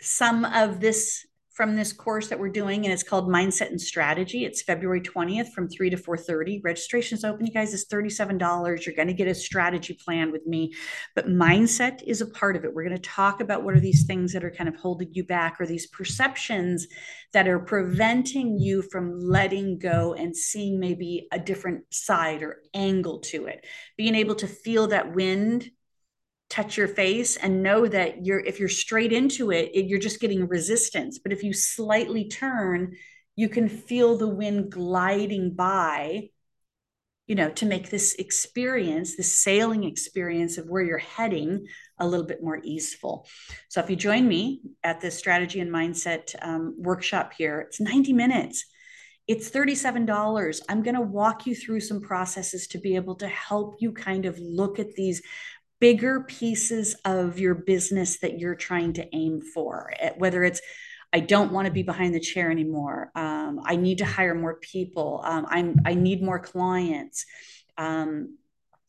some 0.01 0.45
of 0.45 0.81
this 0.81 1.27
from 1.57 1.75
this 1.75 1.91
course 1.91 2.29
that 2.29 2.39
we're 2.39 2.51
doing, 2.51 2.85
and 2.85 2.93
it's 2.93 3.03
called 3.03 3.29
Mindset 3.29 3.71
and 3.71 3.81
Strategy. 3.81 4.45
It's 4.45 4.61
February 4.61 5.01
20th 5.01 5.53
from 5.55 5.71
3 5.71 5.89
to 5.89 5.97
4:30. 5.97 6.61
Registration 6.63 7.17
is 7.17 7.25
open, 7.25 7.47
you 7.47 7.53
guys. 7.53 7.73
It's 7.73 7.87
$37. 7.87 8.85
You're 8.85 8.95
going 8.95 9.09
to 9.09 9.15
get 9.15 9.27
a 9.27 9.35
strategy 9.35 9.99
plan 10.05 10.31
with 10.31 10.47
me, 10.47 10.75
but 11.15 11.29
mindset 11.29 12.03
is 12.07 12.21
a 12.21 12.27
part 12.27 12.57
of 12.57 12.65
it. 12.65 12.75
We're 12.75 12.85
going 12.85 13.01
to 13.01 13.03
talk 13.03 13.41
about 13.41 13.65
what 13.65 13.75
are 13.75 13.81
these 13.81 14.05
things 14.05 14.35
that 14.35 14.45
are 14.45 14.51
kind 14.51 14.69
of 14.69 14.77
holding 14.77 15.09
you 15.15 15.25
back, 15.25 15.57
or 15.59 15.67
these 15.67 15.87
perceptions 15.87 16.87
that 17.33 17.49
are 17.49 17.59
preventing 17.59 18.59
you 18.59 18.83
from 18.83 19.19
letting 19.19 19.79
go 19.79 20.13
and 20.13 20.37
seeing 20.37 20.79
maybe 20.79 21.27
a 21.33 21.39
different 21.39 21.85
side 21.91 22.43
or 22.43 22.59
angle 22.75 23.21
to 23.21 23.47
it. 23.47 23.65
Being 23.97 24.15
able 24.15 24.35
to 24.37 24.47
feel 24.47 24.89
that 24.89 25.15
wind 25.15 25.71
touch 26.49 26.77
your 26.77 26.89
face 26.89 27.37
and 27.37 27.63
know 27.63 27.87
that 27.87 28.25
you're 28.25 28.41
if 28.41 28.61
you're 28.61 28.69
straight 28.69 29.13
into 29.13 29.51
it, 29.51 29.71
it, 29.75 29.87
you're 29.87 29.99
just 29.99 30.21
getting 30.21 30.47
resistance. 30.47 31.19
But 31.19 31.33
if 31.33 31.43
you 31.43 31.53
slightly 31.53 32.29
turn 32.29 32.97
you 33.37 33.51
can 33.51 33.69
feel 33.69 34.17
the 34.17 34.29
wind 34.29 34.73
gliding 34.73 35.55
by 35.55 36.31
you 37.27 37.35
know 37.35 37.51
to 37.51 37.67
make 37.67 37.91
this 37.91 38.15
experience 38.15 39.17
this 39.17 39.41
sailing 39.41 39.85
experience 39.85 40.59
of 40.59 40.67
where 40.67 40.83
you're 40.83 40.99
heading 40.99 41.67
a 41.99 42.07
little 42.07 42.27
bit 42.27 42.43
more 42.43 42.61
easeful. 42.63 43.27
So 43.69 43.81
if 43.81 43.91
you 43.91 43.97
join 43.97 44.27
me 44.27 44.63
at 44.83 45.01
this 45.01 45.19
strategy 45.19 45.61
and 45.61 45.71
mindset 45.71 46.35
um, 46.43 46.75
workshop 46.79 47.33
here 47.37 47.61
it's 47.61 47.81
90 47.81 48.13
minutes. 48.13 48.65
It's 49.29 49.51
$37. 49.51 50.61
I'm 50.69 50.85
going 50.85 50.95
to 50.95 51.01
walk 51.01 51.47
you 51.47 51.57
through 51.57 51.81
some 51.81 52.01
processes 52.01 52.69
to 52.69 52.79
be 52.79 52.95
able 52.95 53.17
to 53.17 53.27
help 53.27 53.75
you 53.81 53.91
kind 53.91 54.25
of 54.25 54.39
look 54.39 54.79
at 54.79 54.95
these 54.95 55.21
bigger 55.81 56.21
pieces 56.23 56.97
of 57.05 57.39
your 57.39 57.55
business 57.55 58.19
that 58.21 58.39
you're 58.39 58.55
trying 58.55 58.95
to 58.95 59.07
aim 59.15 59.41
for, 59.41 59.93
eh, 59.99 60.13
whether 60.17 60.43
it's 60.45 60.61
I 61.13 61.21
don't 61.21 61.53
want 61.53 61.67
to 61.67 61.73
be 61.73 61.83
behind 61.83 62.15
the 62.15 62.21
chair 62.21 62.51
anymore. 62.51 63.11
Um, 63.15 63.61
I 63.65 63.77
need 63.77 63.99
to 63.99 64.05
hire 64.05 64.35
more 64.35 64.57
people. 64.57 65.23
Um, 65.25 65.47
I'm 65.49 65.77
I 65.85 65.95
need 65.95 66.23
more 66.23 66.39
clients. 66.39 67.25
Um, 67.79 68.39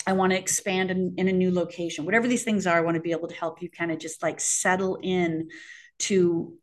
I 0.06 0.13
want 0.13 0.32
to 0.32 0.39
expand 0.39 0.89
in, 0.89 1.15
in, 1.17 1.28
a 1.28 1.34
new 1.34 1.54
location. 1.54 2.06
Whatever 2.06 2.28
these 2.28 2.43
things 2.43 2.65
are, 2.65 2.78
I 2.78 2.82
want 2.82 2.95
to 2.95 3.02
be 3.02 3.12
able 3.12 3.28
to 3.28 3.36
help 3.36 3.62
you 3.62 3.69
kind 3.69 3.91
of 3.91 4.00
just 4.00 4.23
like 4.23 4.39
settle 4.39 4.97
in 5.04 5.50
to 6.00 6.54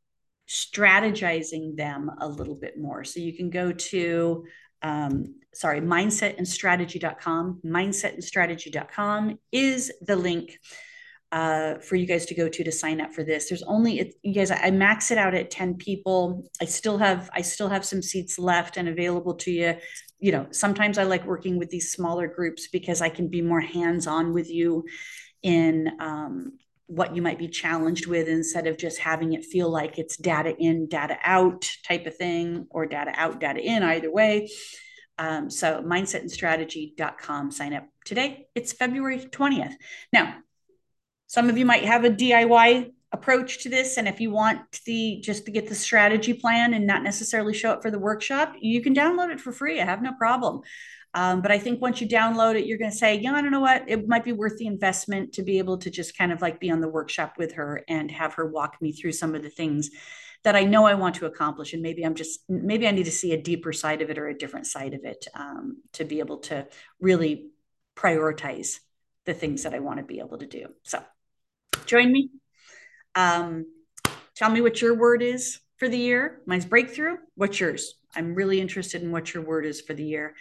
strategizing 0.49 1.77
them 1.77 2.11
a 2.21 2.27
little 2.27 2.55
bit 2.55 2.79
more. 2.79 3.05
So 3.05 3.21
you 3.21 3.37
can 3.37 3.51
go 3.51 3.73
to 3.73 4.45
um, 4.83 5.35
sorry, 5.55 5.81
mindsetandstrategy.com. 5.81 7.61
Mindsetandstrategy.com 7.64 9.38
is 9.53 9.93
the 10.01 10.17
link 10.17 10.59
uh, 11.35 11.81
for 11.81 11.97
you 11.97 12.07
guys 12.07 12.27
to 12.27 12.35
go 12.35 12.49
to 12.49 12.62
to 12.62 12.71
sign 12.71 13.01
up 13.01 13.12
for 13.12 13.25
this. 13.25 13.49
There's 13.49 13.64
only 13.64 13.99
it, 13.99 14.14
you 14.23 14.35
guys. 14.35 14.53
I 14.53 14.71
max 14.71 15.11
it 15.11 15.19
out 15.19 15.35
at 15.35 15.51
ten 15.51 15.75
people. 15.75 16.49
I 16.61 16.64
still 16.64 16.99
have 16.99 17.29
I 17.35 17.43
still 17.43 17.69
have 17.69 17.85
some 17.85 18.03
seats 18.03 18.38
left 18.38 18.77
and 18.77 18.88
available 18.88 19.35
to 19.35 19.51
you. 19.51 19.75
You 20.21 20.31
know, 20.31 20.47
sometimes 20.53 20.97
I 20.97 21.03
like 21.03 21.27
working 21.27 21.59
with 21.59 21.71
these 21.71 21.90
smaller 21.90 22.29
groups 22.29 22.69
because 22.69 23.03
I 23.03 23.09
can 23.09 23.29
be 23.29 23.43
more 23.43 23.61
hands 23.61 24.07
on 24.07 24.33
with 24.33 24.49
you 24.49 24.85
in 25.43 25.90
um, 25.99 26.53
what 26.87 27.17
you 27.17 27.23
might 27.23 27.38
be 27.38 27.49
challenged 27.49 28.07
with 28.07 28.29
instead 28.29 28.69
of 28.69 28.79
just 28.79 29.01
having 29.01 29.33
it 29.33 29.45
feel 29.45 29.69
like 29.69 29.99
it's 29.99 30.17
data 30.17 30.55
in, 30.57 30.87
data 30.88 31.19
out 31.25 31.69
type 31.87 32.07
of 32.07 32.17
thing, 32.17 32.69
or 32.71 32.87
data 32.87 33.12
out, 33.17 33.40
data 33.40 33.61
in, 33.61 33.83
either 33.83 34.12
way. 34.12 34.49
Um, 35.18 35.50
so 35.50 35.83
mindsetandstrategy.com, 35.83 37.50
sign 37.50 37.74
up 37.74 37.87
today. 38.05 38.48
It's 38.55 38.72
February 38.72 39.20
20th. 39.20 39.74
Now, 40.12 40.37
some 41.27 41.48
of 41.48 41.57
you 41.57 41.64
might 41.64 41.85
have 41.85 42.05
a 42.05 42.11
DIY 42.11 42.92
approach 43.12 43.62
to 43.62 43.68
this. 43.68 43.96
And 43.96 44.09
if 44.09 44.20
you 44.20 44.31
want 44.31 44.61
the 44.87 45.20
just 45.22 45.46
to 45.46 45.53
get 45.53 45.68
the 45.68 45.74
strategy 45.74 46.35
plan 46.35 46.74
and 46.74 46.87
not 46.87 47.03
necessarily 47.03 47.55
show 47.55 47.70
up 47.70 47.83
for 47.83 47.90
the 47.90 47.98
workshop, 47.98 48.55
you 48.61 48.83
can 48.83 48.94
download 48.94 49.31
it 49.31 49.40
for 49.40 49.53
free. 49.53 49.81
I 49.81 49.85
have 49.85 50.03
no 50.03 50.12
problem. 50.14 50.62
Um, 51.14 51.40
but 51.40 51.53
I 51.53 51.59
think 51.61 51.81
once 51.81 52.00
you 52.00 52.09
download 52.09 52.57
it, 52.57 52.66
you're 52.66 52.79
going 52.79 52.90
to 52.90 52.96
say, 52.96 53.20
yeah, 53.20 53.35
I 53.35 53.40
don't 53.40 53.53
know 53.53 53.61
what, 53.61 53.85
it 53.88 54.09
might 54.09 54.24
be 54.24 54.33
worth 54.33 54.59
the 54.59 54.66
investment 54.66 55.35
to 55.35 55.44
be 55.44 55.59
able 55.59 55.79
to 55.79 55.90
just 55.90 56.18
kind 56.18 56.33
of 56.33 56.42
like 56.42 56.59
be 56.59 56.70
on 56.70 56.81
the 56.81 56.88
workshop 56.88 57.35
with 57.38 57.53
her 57.53 57.85
and 57.87 58.11
have 58.11 58.35
her 58.35 58.46
walk 58.46 58.83
me 58.83 58.90
through 58.90 59.12
some 59.12 59.37
of 59.37 59.44
the 59.44 59.48
things 59.48 59.90
that 60.44 60.54
I 60.54 60.64
know 60.64 60.87
I 60.87 60.94
want 60.94 61.16
to 61.16 61.26
accomplish. 61.26 61.72
And 61.72 61.83
maybe 61.83 62.04
I'm 62.04 62.14
just, 62.14 62.40
maybe 62.48 62.87
I 62.87 62.90
need 62.90 63.04
to 63.04 63.11
see 63.11 63.33
a 63.33 63.42
deeper 63.42 63.72
side 63.72 64.02
of 64.02 64.11
it 64.11 64.18
or 64.18 64.28
a 64.28 64.38
different 64.38 64.66
side 64.66 64.94
of 64.94 65.04
it 65.04 65.26
um, 65.35 65.78
to 65.94 66.04
be 66.04 66.20
able 66.20 66.38
to 66.38 66.66
really 67.00 67.48
prioritize 67.96 68.78
the 69.24 69.35
things 69.35 69.62
that 69.62 69.74
I 69.74 69.78
want 69.78 69.98
to 69.98 70.04
be 70.04 70.20
able 70.20 70.38
to 70.38 70.46
do. 70.46 70.66
So 70.83 71.02
join 71.87 72.12
me. 72.12 72.30
Um, 73.14 73.66
tell 74.35 74.50
me 74.50 74.61
what 74.61 74.83
your 74.83 74.94
word 74.94 75.22
is 75.22 75.61
for 75.78 75.88
the 75.88 75.98
year. 75.98 76.40
Mine's 76.46 76.66
breakthrough. 76.66 77.16
What's 77.37 77.59
yours? 77.59 77.94
I'm 78.14 78.35
really 78.35 78.61
interested 78.61 79.02
in 79.02 79.12
what 79.12 79.33
your 79.33 79.42
word 79.42 79.64
is 79.64 79.80
for 79.80 79.94
the 79.94 80.04
year. 80.04 80.35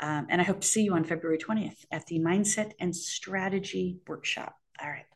Um, 0.00 0.26
and 0.28 0.40
I 0.40 0.44
hope 0.44 0.60
to 0.60 0.66
see 0.66 0.82
you 0.82 0.94
on 0.94 1.04
February 1.04 1.38
20th 1.38 1.84
at 1.92 2.06
the 2.06 2.18
Mindset 2.18 2.72
and 2.80 2.94
Strategy 2.94 3.98
Workshop. 4.08 4.56
All 4.82 4.88
right. 4.88 5.06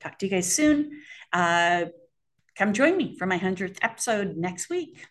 Talk 0.00 0.18
to 0.18 0.26
you 0.26 0.30
guys 0.30 0.52
soon. 0.52 1.02
Uh, 1.32 1.86
come 2.56 2.72
join 2.72 2.96
me 2.96 3.16
for 3.16 3.26
my 3.26 3.38
100th 3.38 3.78
episode 3.82 4.36
next 4.36 4.70
week. 4.70 5.06